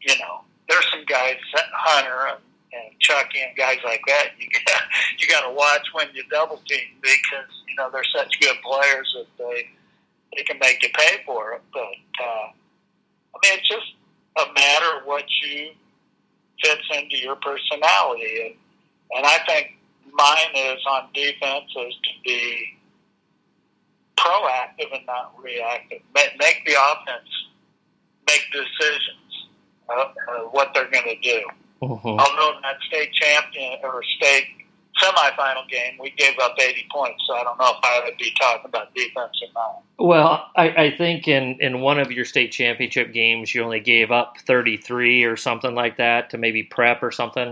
[0.01, 2.36] You know, there's some guys, Hunter
[2.74, 4.32] and, Chucky and guys like that.
[4.38, 4.82] You got
[5.18, 9.16] you got to watch when you double team because you know they're such good players
[9.16, 9.70] that they
[10.36, 11.62] they can make you pay for it.
[11.74, 11.80] But
[12.22, 13.95] uh, I mean, it's just
[14.38, 15.72] a matter of what you
[16.62, 18.55] fits into your personality, and
[19.18, 19.78] and I think
[20.12, 22.79] mine is on defense is to be
[24.20, 26.01] proactive and not reactive.
[26.13, 27.30] Make, make the offense
[28.28, 29.47] make decisions
[29.89, 30.13] of,
[30.51, 31.41] what they're going to do.
[31.82, 32.07] Mm-hmm.
[32.07, 34.45] Although in that state champion or state
[35.01, 38.34] semifinal game, we gave up 80 points, so I don't know if I would be
[38.39, 39.84] talking about defense or not.
[39.97, 44.11] Well, I, I think in, in one of your state championship games, you only gave
[44.11, 47.49] up 33 or something like that to maybe prep or something.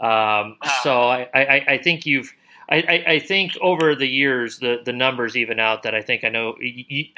[0.00, 2.32] Um, uh, so I, I, I think you've
[2.70, 6.22] I, I, I, think over the years the, the numbers even out that I think
[6.22, 6.56] I know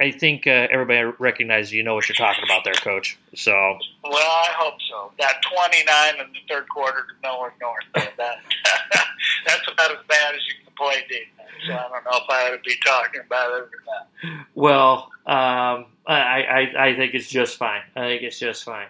[0.01, 3.19] I think uh, everybody recognizes you know what you're talking about there, Coach.
[3.35, 3.53] So
[4.03, 5.13] well, I hope so.
[5.19, 8.13] That 29 in the third quarter to Millard North, that
[9.47, 11.51] that's about as bad as you can play defense.
[11.67, 14.47] So I don't know if I ought to be talking about it or not.
[14.55, 16.43] Well, um, I,
[16.77, 17.83] I I think it's just fine.
[17.95, 18.87] I think it's just fine.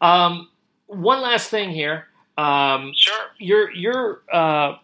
[0.00, 0.48] Um,
[0.86, 2.06] one last thing here.
[2.38, 3.26] Um, sure.
[3.38, 4.76] You're you're uh,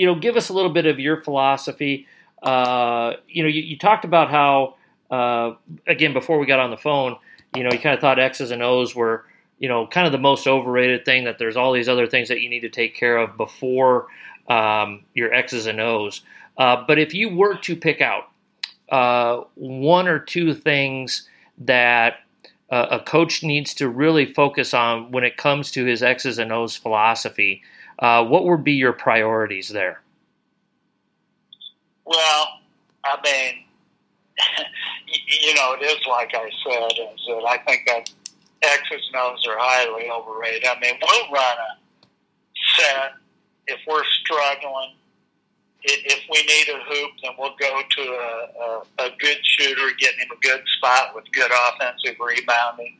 [0.00, 2.06] you know, give us a little bit of your philosophy.
[2.42, 4.76] Uh, you know, you, you, talked about how,
[5.10, 5.52] uh,
[5.86, 7.16] again, before we got on the phone,
[7.54, 9.26] you know, you kind of thought X's and O's were,
[9.58, 11.24] you know, kind of the most overrated thing.
[11.24, 14.06] That there's all these other things that you need to take care of before
[14.48, 16.22] um, your X's and O's.
[16.56, 18.30] Uh, but if you were to pick out
[18.88, 21.28] uh, one or two things
[21.58, 22.20] that
[22.70, 26.52] uh, a coach needs to really focus on when it comes to his X's and
[26.52, 27.62] O's philosophy,
[28.00, 30.00] uh, what would be your priorities there?
[32.04, 32.48] Well,
[33.04, 33.64] I mean,
[35.42, 38.10] you know, it is like I said, is that I think that
[38.62, 40.66] X's and O's are highly overrated.
[40.66, 42.06] I mean, we'll run a
[42.76, 43.12] set
[43.66, 44.94] if we're struggling.
[45.82, 50.20] If we need a hoop, then we'll go to a, a, a good shooter, getting
[50.20, 52.98] him a good spot with good offensive rebounding.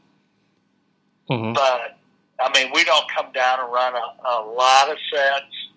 [1.31, 1.53] Mm-hmm.
[1.53, 1.99] But
[2.41, 5.69] I mean, we don't come down and run a, a lot of sets.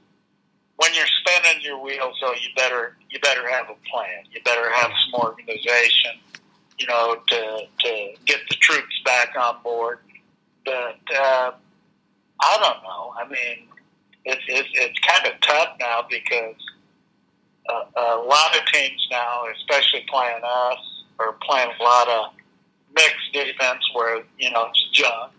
[0.77, 4.23] When you're spinning your wheels, though, you better you better have a plan.
[4.31, 6.11] You better have some organization,
[6.79, 9.99] you know, to to get the troops back on board.
[10.65, 11.51] But uh,
[12.41, 13.13] I don't know.
[13.17, 13.67] I mean,
[14.25, 16.55] it's it's, it's kind of tough now because
[17.69, 22.33] uh, a lot of teams now, especially playing us, are playing a lot of
[22.95, 25.31] mixed defense where you know it's junk,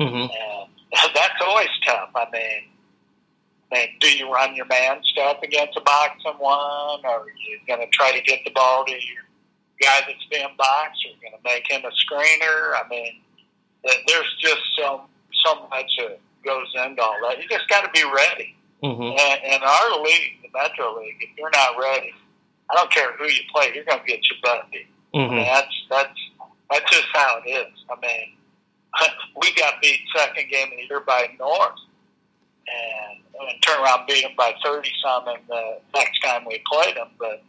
[0.00, 0.16] mm-hmm.
[0.16, 0.70] and
[1.14, 2.10] that's always tough.
[2.14, 2.70] I mean,
[3.72, 7.80] I mean, do you run your man stuff against a box-and-one, or are you going
[7.80, 9.24] to try to get the ball to your
[9.80, 12.74] guy that's being boxed, or going to make him a screener?
[12.74, 13.20] I mean,
[13.84, 15.02] there's just so
[15.44, 17.38] so much that goes into all that.
[17.38, 18.56] You just got to be ready.
[18.82, 19.02] Mm-hmm.
[19.02, 22.12] And in our league, the Metro League, if you're not ready,
[22.70, 24.86] I don't care who you play, you're going to get your butt beat.
[25.14, 25.32] Mm-hmm.
[25.32, 26.20] I mean, that's that's
[26.70, 27.72] that's just how it is.
[27.90, 28.36] I mean,
[29.40, 31.78] we got beat second game of the year by North,
[32.66, 36.96] and, and turn around beat them by thirty some in the next time we played
[36.96, 37.08] them.
[37.18, 37.42] But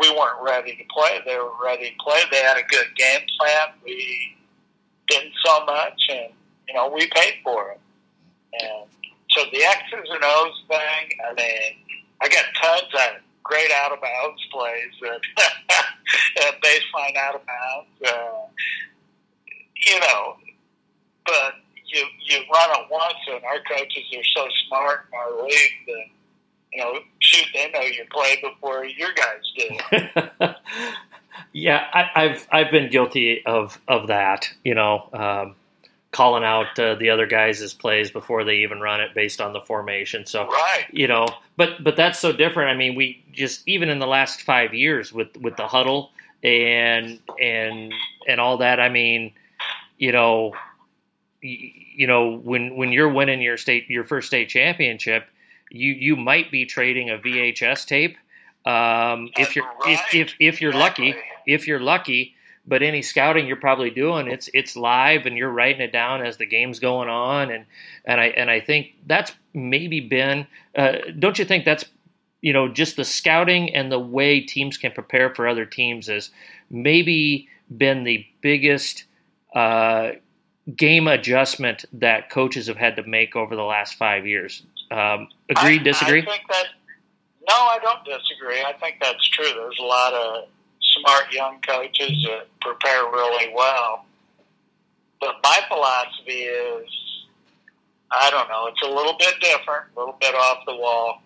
[0.00, 1.20] we weren't ready to play.
[1.26, 2.20] They were ready to play.
[2.30, 3.68] They had a good game plan.
[3.84, 4.36] We
[5.08, 6.32] didn't so much, and
[6.68, 7.80] you know we paid for it.
[8.60, 8.88] And
[9.30, 11.18] so the X's and O's thing.
[11.28, 15.20] I mean, I got tons of great out of bounds plays that
[16.62, 18.14] baseline out of bounds.
[18.14, 18.46] Uh,
[19.76, 20.36] you know,
[21.26, 21.54] but
[21.86, 26.04] you you run it once, and our coaches are so smart in our league that
[26.72, 29.52] you know, shoot, they know your play before your guys
[30.38, 30.48] do.
[31.52, 34.48] yeah, I, have I've been guilty of of that.
[34.64, 35.54] You know, um,
[36.12, 39.60] calling out uh, the other guys' plays before they even run it based on the
[39.60, 40.24] formation.
[40.24, 40.86] So, right.
[40.90, 42.70] you know, but but that's so different.
[42.70, 46.08] I mean, we just even in the last five years with with the Hudl
[46.42, 47.92] and and
[48.26, 48.80] and all that.
[48.80, 49.34] I mean,
[49.98, 50.54] you know,
[51.42, 55.26] you know when when you're winning your state your first state championship,
[55.70, 58.16] you you might be trading a VHS tape.
[58.64, 59.98] Um, if you're right.
[60.10, 61.12] if, if if you're exactly.
[61.12, 62.36] lucky, if you're lucky,
[62.66, 66.36] but any scouting you're probably doing it's it's live and you're writing it down as
[66.36, 67.66] the game's going on and
[68.04, 71.84] and I and I think that's maybe been uh, don't you think that's
[72.40, 76.30] you know just the scouting and the way teams can prepare for other teams has
[76.70, 79.04] maybe been the biggest
[79.54, 80.12] uh,
[80.76, 84.62] game adjustment that coaches have had to make over the last five years.
[84.90, 85.78] Um, agree?
[85.80, 86.22] I, disagree?
[86.22, 86.66] I think that
[87.48, 88.62] no, I don't disagree.
[88.62, 89.50] I think that's true.
[89.54, 90.48] There's a lot of
[90.80, 94.04] smart young coaches that prepare really well.
[95.20, 96.88] But my philosophy is,
[98.10, 101.22] I don't know, it's a little bit different, a little bit off the wall,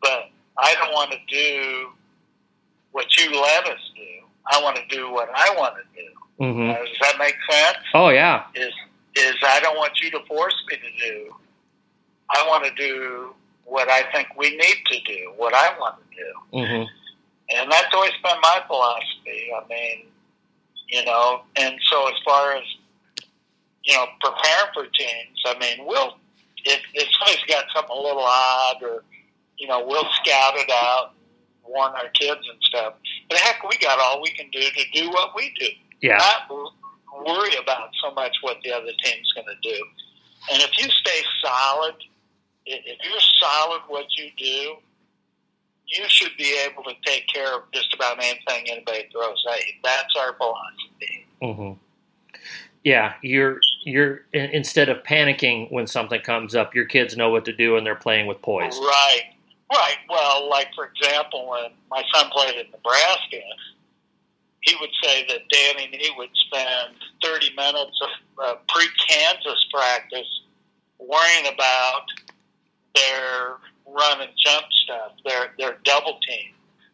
[0.00, 1.88] but I don't want to do
[2.92, 4.26] what you let us do.
[4.50, 6.08] I want to do what I want to do.
[6.40, 6.70] Mm-hmm.
[6.70, 7.78] Uh, does that make sense?
[7.94, 8.44] Oh yeah.
[8.54, 8.72] Is
[9.16, 11.34] is I don't want you to force me to do.
[12.30, 13.34] I want to do
[13.64, 16.58] what I think we need to do, what I want to do.
[16.58, 16.84] Mm-hmm.
[17.56, 19.50] And that's always been my philosophy.
[19.56, 20.06] I mean,
[20.88, 22.64] you know, and so as far as,
[23.84, 26.16] you know, preparing for teams, I mean, we'll,
[26.64, 29.02] if, if somebody's got something a little odd or,
[29.56, 31.12] you know, we'll scout it out
[31.64, 32.94] and warn our kids and stuff.
[33.28, 35.68] But heck, we got all we can do to do what we do.
[36.00, 36.18] Yeah.
[36.18, 36.48] Not
[37.26, 39.84] worry about so much what the other team's going to do.
[40.52, 41.94] And if you stay solid,
[42.66, 44.76] if you're solid what you do,
[45.86, 49.72] you should be able to take care of just about anything anybody throws at you.
[49.82, 51.26] That's our philosophy.
[51.42, 51.72] Mm-hmm.
[52.84, 57.52] Yeah, you're you're instead of panicking when something comes up, your kids know what to
[57.52, 58.76] do and they're playing with poise.
[58.78, 59.22] Right,
[59.72, 59.96] right.
[60.08, 63.40] Well, like for example, when my son played in Nebraska,
[64.62, 70.40] he would say that Danny Nee would spend 30 minutes of uh, pre-Kansas practice
[70.98, 72.06] worrying about
[72.94, 73.56] their
[73.86, 75.12] run and jump stuff.
[75.24, 76.52] They're they're double team.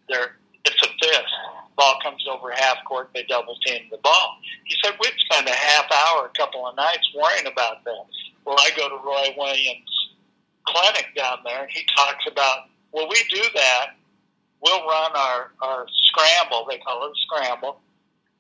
[0.09, 1.33] They're it's a fifth.
[1.77, 4.39] Ball comes over half court, they double team the ball.
[4.65, 8.07] He said we'd spend a half hour, a couple of nights worrying about that.
[8.45, 10.11] Well, I go to Roy Williams'
[10.67, 13.97] clinic down there, and he talks about well, we do that.
[14.65, 16.67] We'll run our our scramble.
[16.69, 17.81] They call it scramble.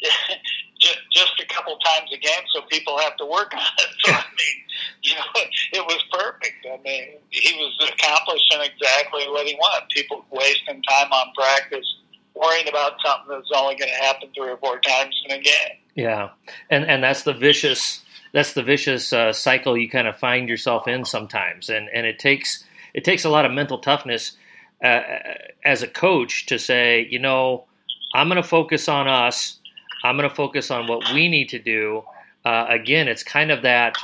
[0.80, 3.90] just, just a couple times a game, so people have to work on it.
[4.04, 4.64] So I mean,
[5.02, 5.24] you know,
[5.72, 6.66] it was perfect.
[6.66, 9.88] I mean, he was accomplishing exactly what he wanted.
[9.90, 11.86] People wasting time on practice,
[12.34, 15.78] worrying about something that's only going to happen three or four times in a game.
[15.94, 16.30] Yeah,
[16.70, 18.02] and and that's the vicious
[18.32, 22.18] that's the vicious uh, cycle you kind of find yourself in sometimes, and and it
[22.18, 24.36] takes it takes a lot of mental toughness
[24.84, 25.02] uh,
[25.64, 27.64] as a coach to say, you know,
[28.14, 29.58] I'm going to focus on us.
[30.04, 32.04] I'm going to focus on what we need to do.
[32.44, 33.96] Uh, again, it's kind of that.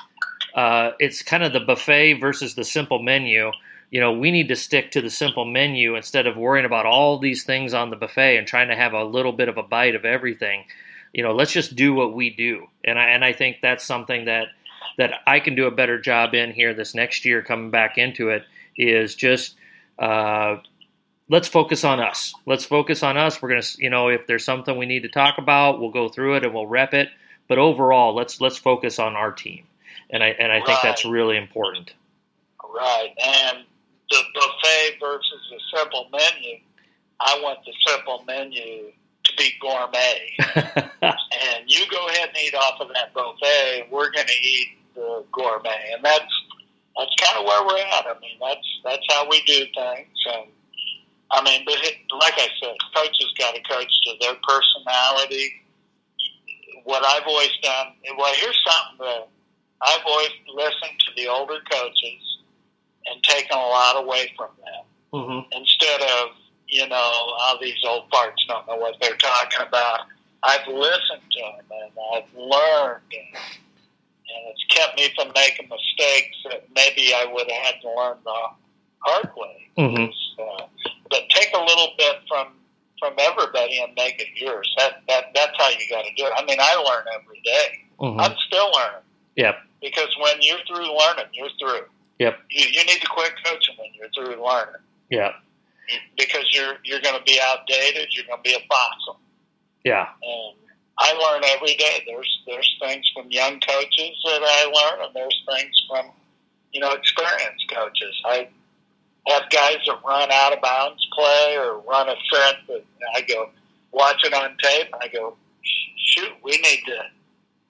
[0.55, 3.51] Uh, it's kind of the buffet versus the simple menu.
[3.91, 7.19] You know, we need to stick to the simple menu instead of worrying about all
[7.19, 9.95] these things on the buffet and trying to have a little bit of a bite
[9.95, 10.65] of everything.
[11.13, 12.69] You know, let's just do what we do.
[12.85, 14.47] And I and I think that's something that
[14.97, 18.31] that I can do a better job in here this next year coming back into
[18.31, 18.45] it
[18.77, 19.57] is just
[19.99, 20.57] uh,
[21.31, 22.35] let's focus on us.
[22.45, 23.41] Let's focus on us.
[23.41, 26.37] We're gonna, you know, if there's something we need to talk about, we'll go through
[26.37, 27.09] it and we'll rep it.
[27.49, 29.65] But overall, let's let's focus on our team,
[30.11, 30.67] and I and I right.
[30.67, 31.95] think that's really important.
[32.63, 33.65] Right, and
[34.11, 36.59] the buffet versus the simple menu.
[37.21, 38.93] I want the simple menu
[39.25, 40.37] to be gourmet,
[41.03, 43.89] and you go ahead and eat off of that buffet.
[43.91, 46.33] We're going to eat the gourmet, and that's
[46.97, 48.07] that's kind of where we're at.
[48.07, 50.47] I mean, that's that's how we do things, and
[51.33, 55.63] I mean, but it, like I said, coaches got to coach to their personality.
[56.85, 59.29] What I've always done, well, here's something that
[59.83, 62.39] I've always listened to the older coaches
[63.07, 64.85] and taken a lot away from them.
[65.13, 65.53] Mm-hmm.
[65.53, 66.31] Instead of,
[66.69, 70.01] you know, all these old farts don't know what they're talking about.
[70.43, 76.37] I've listened to them and I've learned, and, and it's kept me from making mistakes
[76.51, 78.41] that maybe I would have had to learn the
[79.01, 79.69] hard way.
[79.79, 80.43] Mm-hmm.
[80.43, 80.67] Uh,
[81.11, 82.49] but take a little bit from
[82.99, 84.73] from everybody and make it yours.
[84.79, 86.33] That that that's how you got to do it.
[86.37, 87.81] I mean, I learn every day.
[87.99, 88.21] Mm-hmm.
[88.21, 89.05] I'm still learning.
[89.37, 89.57] Yep.
[89.83, 91.87] Because when you're through learning, you're through.
[92.19, 92.39] Yep.
[92.51, 94.83] You, you need to quit coaching when you're through learning.
[95.11, 95.33] Yeah.
[96.17, 98.09] Because you're you're going to be outdated.
[98.13, 99.19] You're going to be a fossil.
[99.85, 100.07] Yeah.
[100.23, 100.57] And
[100.99, 102.05] I learn every day.
[102.07, 106.13] There's there's things from young coaches that I learn, and there's things from
[106.73, 108.15] you know experienced coaches.
[108.27, 108.49] I
[109.27, 113.51] have guys that run out of bounds play or run a set that I go
[113.93, 115.37] watch it on tape I go,
[115.97, 117.03] shoot, we need to.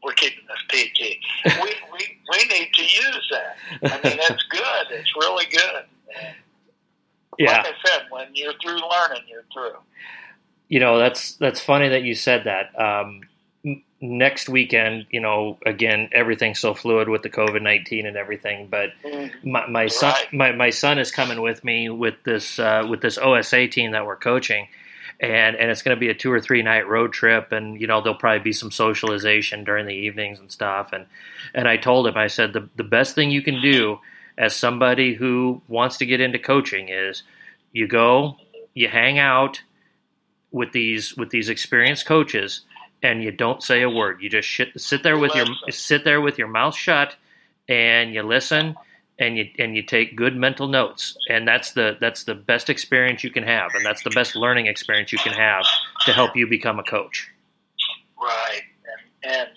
[0.03, 1.20] We're keeping this PG.
[1.44, 3.57] we, we we need to use that.
[3.82, 4.86] I mean, it's good.
[4.92, 5.84] It's really good.
[7.38, 7.59] Yeah.
[7.59, 9.78] Like I said, when you're through learning, you're through.
[10.68, 12.78] You know, that's that's funny that you said that.
[12.80, 13.20] Um,
[14.01, 18.68] next weekend, you know, again, everything's so fluid with the COVID nineteen and everything.
[18.68, 19.51] But mm-hmm.
[19.51, 23.18] my, my son, my, my son is coming with me with this uh, with this
[23.18, 24.68] OSA team that we're coaching,
[25.20, 27.86] and and it's going to be a two or three night road trip, and you
[27.86, 30.92] know there'll probably be some socialization during the evenings and stuff.
[30.92, 31.07] And
[31.55, 33.98] and I told him, I said the the best thing you can do
[34.38, 37.22] as somebody who wants to get into coaching is
[37.72, 38.36] you go,
[38.72, 39.61] you hang out
[40.51, 42.62] with these with these experienced coaches
[43.03, 44.20] and you don't say a word.
[44.20, 47.16] You just sit there with your sit there with your mouth shut,
[47.68, 48.76] and you listen,
[49.18, 51.16] and you and you take good mental notes.
[51.28, 54.66] And that's the that's the best experience you can have, and that's the best learning
[54.66, 55.64] experience you can have
[56.07, 57.28] to help you become a coach.
[58.20, 58.62] Right,
[59.24, 59.48] and, and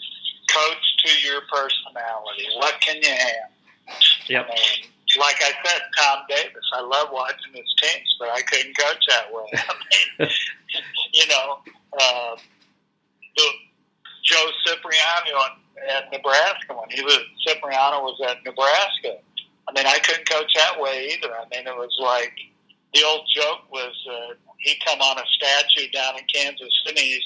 [0.49, 2.47] coach to your personality.
[2.57, 3.97] What can you have?
[4.29, 4.45] Yep.
[4.45, 6.63] I mean, like I said, Tom Davis.
[6.73, 9.45] I love watching his teams, but I couldn't coach that way.
[9.53, 10.29] I mean,
[11.13, 11.57] you know.
[11.99, 12.35] Uh,
[14.23, 15.59] Joe Cipriano
[15.89, 19.19] at Nebraska when he was Cipriano was at Nebraska.
[19.67, 21.34] I mean, I couldn't coach that way either.
[21.34, 22.34] I mean, it was like
[22.93, 27.01] the old joke was uh, he come on a statue down in Kansas City.
[27.01, 27.21] He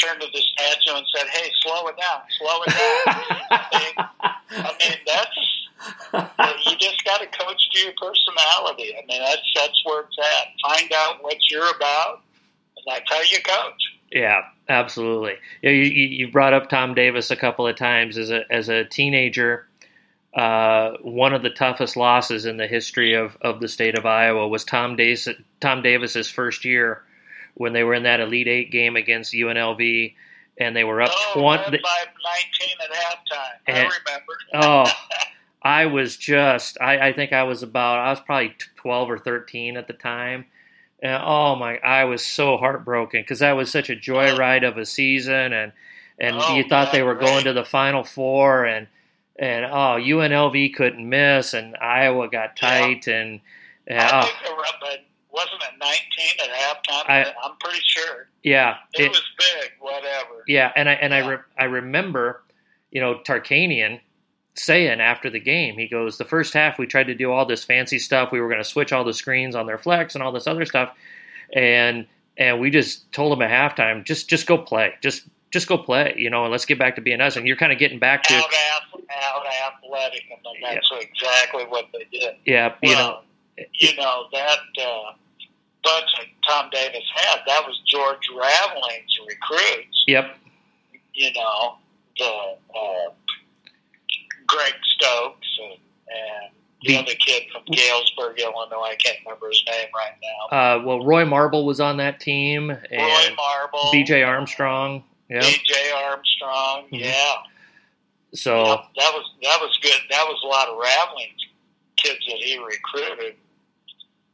[0.00, 4.08] turned to the statue and said, "Hey, slow it down, slow it down."
[4.50, 8.94] I, mean, that's you just got to coach to your personality.
[8.96, 10.70] I mean, that's that's where it's at.
[10.70, 12.22] Find out what you're about,
[12.76, 13.95] and that's how you coach.
[14.16, 15.34] Yeah, absolutely.
[15.60, 18.84] You, you, you brought up Tom Davis a couple of times as a as a
[18.84, 19.68] teenager.
[20.34, 24.48] Uh, one of the toughest losses in the history of, of the state of Iowa
[24.48, 25.28] was Tom Davis
[25.60, 27.02] Tom Davis's first year
[27.56, 30.14] when they were in that Elite Eight game against UNLV,
[30.58, 33.58] and they were up oh, twenty by nineteen at halftime.
[33.66, 34.32] And, I remember.
[34.54, 34.92] oh,
[35.62, 39.76] I was just I, I think I was about I was probably twelve or thirteen
[39.76, 40.46] at the time
[41.00, 44.86] and oh my, I was so heartbroken because that was such a joyride of a
[44.86, 45.72] season, and
[46.18, 47.24] and oh, you thought they were right.
[47.26, 48.86] going to the Final Four, and
[49.38, 53.14] and oh UNLV couldn't miss, and Iowa got tight, yeah.
[53.14, 53.40] and,
[53.86, 54.22] and I oh.
[54.22, 56.00] think but wasn't it 19
[56.40, 57.10] at halftime?
[57.10, 59.72] I- I'm pretty sure Yeah, it, it- was big.
[59.80, 60.44] Whatever.
[60.48, 62.42] yeah, and I and I re- I remember,
[62.90, 64.00] you know, Tarkanian
[64.56, 67.64] saying after the game, he goes, the first half we tried to do all this
[67.64, 68.32] fancy stuff.
[68.32, 70.64] We were going to switch all the screens on their flex and all this other
[70.64, 70.92] stuff,
[71.54, 72.06] and
[72.38, 76.14] and we just told them at halftime, just just go play, just just go play,
[76.16, 77.36] you know, and let's get back to being us.
[77.36, 78.44] And you're kind of getting back to, Out,
[79.10, 82.34] out athletic, and then that's exactly what they did.
[82.44, 83.20] yeah, you know,
[83.72, 85.12] you know that uh,
[85.82, 87.40] bunch that Tom Davis had.
[87.46, 90.04] That was George Raveling's recruits.
[90.06, 90.36] yep,
[91.14, 91.76] You know
[92.18, 93.10] the uh,
[94.46, 96.50] Greg Stokes and, and
[96.82, 98.90] the The- other kid from Galesburg, Illinois.
[98.92, 100.56] I can't remember his name right now.
[100.56, 104.22] uh, well, Roy Marble was on that team, Roy and Marble, B.J.
[104.22, 105.90] Armstrong, yeah, B.J.
[105.92, 106.88] Armstrong.
[106.92, 107.00] Mhm.
[107.00, 107.34] Yeah,
[108.34, 108.64] so.
[108.66, 110.00] Yep, that was that was good.
[110.10, 111.32] That was a lot of Raveling
[111.96, 113.36] kids that he recruited.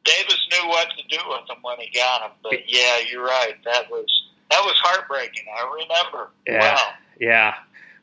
[0.04, 2.32] Davis knew what to do with them when he got them.
[2.42, 3.54] But yeah, you're right.
[3.64, 4.06] That was
[4.50, 5.44] that was heartbreaking.
[5.56, 6.30] I remember.
[6.46, 6.74] Yeah.
[6.74, 6.88] Wow.
[7.20, 7.54] Yeah,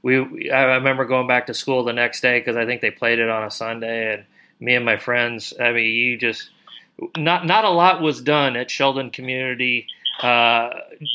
[0.02, 0.50] we.
[0.52, 3.30] I remember going back to school the next day because I think they played it
[3.30, 4.26] on a Sunday, and
[4.60, 5.54] me and my friends.
[5.60, 6.50] I mean, you just
[7.18, 9.88] not not a lot was done at Sheldon Community
[10.22, 10.70] uh,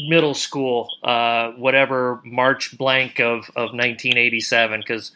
[0.09, 5.12] Middle School, uh, whatever March blank of of 1987, because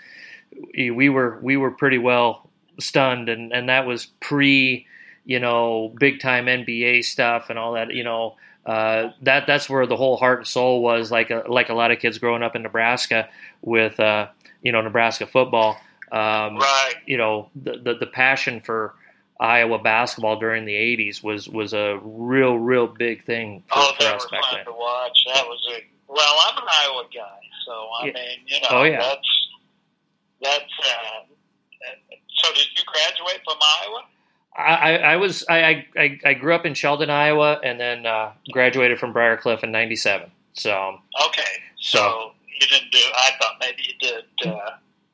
[0.77, 2.49] we were we were pretty well
[2.79, 4.87] stunned, and and that was pre.
[5.25, 7.93] You know, big time NBA stuff and all that.
[7.93, 8.37] You know,
[8.69, 11.91] uh, that that's where the whole heart and soul was like a, like a lot
[11.91, 13.29] of kids growing up in Nebraska
[13.63, 14.29] with uh,
[14.63, 15.79] you know Nebraska football.
[16.13, 16.95] Um, Right.
[17.07, 18.95] You know the, the the passion for
[19.41, 24.07] Iowa basketball during the '80s was was a real real big thing for, Oh, for
[24.07, 24.65] us back fun then.
[24.67, 25.19] to watch.
[25.35, 26.35] That was a well.
[26.49, 28.13] I'm an Iowa guy, so I Yeah.
[28.13, 28.99] mean, you know, Oh, yeah.
[29.01, 29.49] that's
[30.43, 30.73] that's.
[30.85, 31.25] Uh,
[32.43, 34.03] so did you graduate from Iowa?
[34.59, 38.33] I, I, I was I, I I grew up in Sheldon, Iowa, and then uh,
[38.51, 40.31] graduated from Briarcliff in '97.
[40.55, 40.99] So
[41.29, 41.43] Okay,
[41.81, 42.99] so, you didn't do.
[43.17, 44.71] I thought maybe you did uh,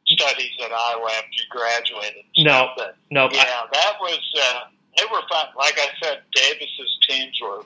[0.06, 2.24] studies at Iowa after you graduated.
[2.38, 2.70] No.
[2.76, 4.20] but no, I- yeah, that was.
[4.40, 4.60] Uh,
[4.96, 5.46] they were fun.
[5.58, 7.62] Like I said, Davis's teams were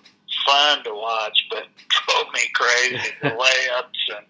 [0.46, 1.64] fun to watch, but
[2.06, 3.10] drove me crazy.
[3.22, 4.26] The layups and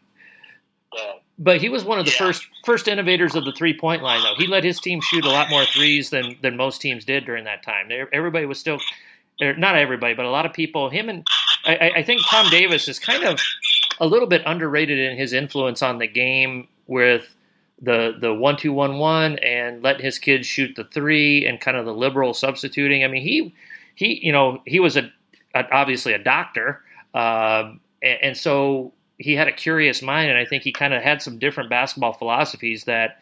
[1.38, 2.18] But he was one of the Yeah.
[2.18, 4.34] first first innovators of the three point line, though.
[4.36, 7.44] He let his team shoot a lot more threes than than most teams did during
[7.44, 7.90] that time.
[8.12, 8.80] Everybody was still,
[9.40, 10.90] not everybody, but a lot of people.
[10.90, 11.24] Him and
[11.64, 13.40] I, I- think Tom Davis is kind of
[14.00, 17.34] a little bit underrated in his influence on the game with
[17.80, 21.76] the the one two one one and letting his kids shoot the three and kind
[21.76, 23.04] of the liberal substituting.
[23.04, 23.54] I mean, he
[23.94, 25.12] he you know he was a,
[25.54, 26.82] a obviously a doctor,
[27.14, 31.02] um, and, and so he had a curious mind, and I think he kind of
[31.02, 33.20] had some different basketball philosophies that.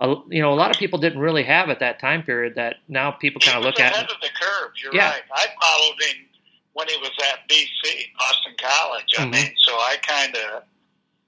[0.00, 2.54] Uh, you know, a lot of people didn't really have at that time period.
[2.54, 3.92] That now people kind of he look was at.
[3.94, 4.70] ahead of the curve.
[4.80, 5.10] You're Yeah.
[5.10, 5.22] right.
[5.34, 6.24] I followed him
[6.74, 9.04] when he was at BC, Boston College.
[9.18, 9.32] I Mhm.
[9.32, 10.62] mean, so I kind of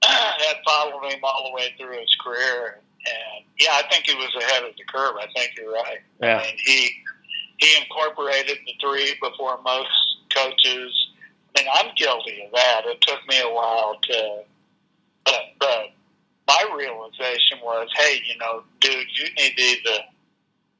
[0.05, 4.33] had followed him all the way through his career, and yeah, I think he was
[4.41, 5.17] ahead of the curve.
[5.19, 5.99] I think you're right.
[6.21, 6.37] Yeah.
[6.37, 6.91] I mean, he
[7.57, 9.91] he incorporated the three before most
[10.33, 11.09] coaches.
[11.57, 12.83] I mean, I'm guilty of that.
[12.85, 14.43] It took me a while to,
[15.25, 15.91] but, but
[16.47, 19.99] my realization was, hey, you know, dude, you need to either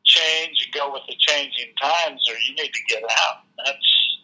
[0.03, 3.43] change and go with the changing times, or you need to get out.
[3.65, 4.17] That's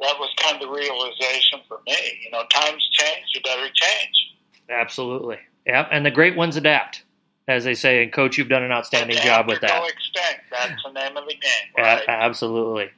[0.00, 1.96] that was kind of the realization for me.
[2.24, 4.34] You know, times change, you better change.
[4.70, 5.38] Absolutely.
[5.66, 7.04] Yeah, and the great ones adapt,
[7.46, 8.02] as they say.
[8.02, 9.78] And coach, you've done an outstanding Adapt job with that.
[9.78, 10.44] Go extinct.
[10.50, 12.04] That's the name of the game, A- right?
[12.08, 12.90] absolutely.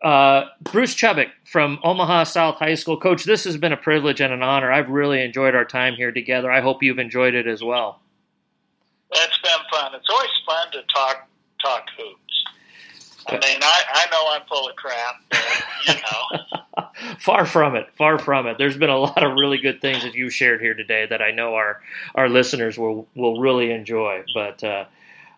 [0.00, 2.98] Uh, Bruce Chubick from Omaha South High School.
[2.98, 4.70] Coach, this has been a privilege and an honor.
[4.70, 6.50] I've really enjoyed our time here together.
[6.50, 8.00] I hope you've enjoyed it as well.
[9.10, 9.94] It's been fun.
[9.94, 11.28] It's always fun to talk
[11.64, 12.44] talk hoops.
[13.26, 17.88] I mean, I, I know I'm full of crap, but you know, far from it.
[17.96, 18.56] Far from it.
[18.56, 21.32] There's been a lot of really good things that you shared here today that I
[21.32, 21.82] know our
[22.14, 24.24] our listeners will will really enjoy.
[24.32, 24.84] But uh,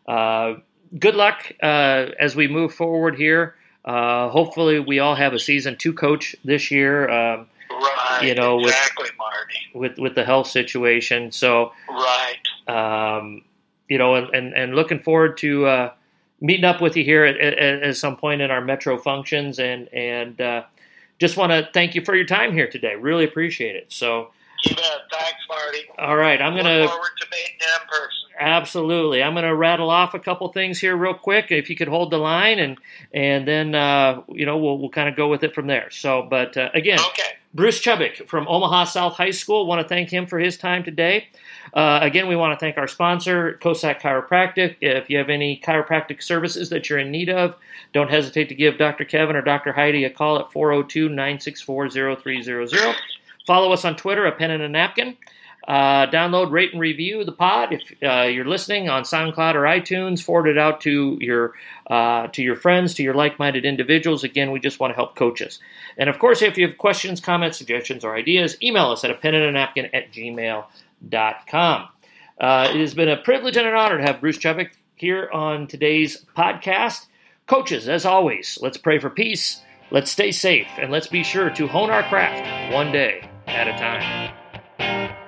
[0.07, 0.59] uh,
[0.99, 3.55] good luck uh, as we move forward here.
[3.85, 8.21] Uh, hopefully, we all have a season two coach this year um, right?
[8.23, 9.59] You know, with- exactly, Marty.
[9.75, 11.31] with with the health situation.
[11.33, 12.37] So, Right.
[12.69, 13.43] um,
[13.89, 15.93] you know, and, and, and looking forward to uh,
[16.41, 19.89] meeting up with you here at, at, at some point in our Metro functions, and
[19.95, 20.63] and uh,
[21.19, 22.95] just want to thank you for your time here today.
[22.97, 23.87] Really appreciate it.
[23.93, 24.31] So,
[24.65, 24.85] You bet.
[25.11, 25.79] Thanks, Marty.
[25.99, 28.29] all right, I'm gonna Look forward to meeting you in person.
[28.39, 29.23] absolutely.
[29.23, 31.47] I'm gonna rattle off a couple things here real quick.
[31.51, 32.79] If you could hold the line, and
[33.15, 35.91] and then uh, you know we'll we'll kind of go with it from there.
[35.91, 37.23] So, but uh, again, Okay.
[37.53, 39.67] Bruce Chubick from Omaha South High School.
[39.67, 41.29] Want to thank him for his time today.
[41.75, 44.77] Uh, again, we want to thank our sponsor, COSAC Chiropractic.
[44.81, 47.57] If you have any chiropractic services that you're in need of,
[47.93, 49.05] don't hesitate to give Dr.
[49.05, 49.73] Kevin or Dr.
[49.73, 52.97] Heidi a call at 402 964 0300.
[53.51, 55.17] Follow us on Twitter, a pen and a napkin.
[55.67, 57.73] Uh, download, rate, and review the pod.
[57.73, 61.55] If uh, you're listening on SoundCloud or iTunes, forward it out to your
[61.89, 64.23] uh, to your friends, to your like-minded individuals.
[64.23, 65.59] Again, we just want to help coaches.
[65.99, 69.15] And of course, if you have questions, comments, suggestions, or ideas, email us at a
[69.15, 71.89] pen and a napkin at gmail.com.
[72.39, 75.67] Uh, it has been a privilege and an honor to have Bruce Chubick here on
[75.67, 77.07] today's podcast.
[77.49, 79.61] Coaches, as always, let's pray for peace,
[79.91, 83.73] let's stay safe, and let's be sure to hone our craft one day at a
[83.73, 85.20] time.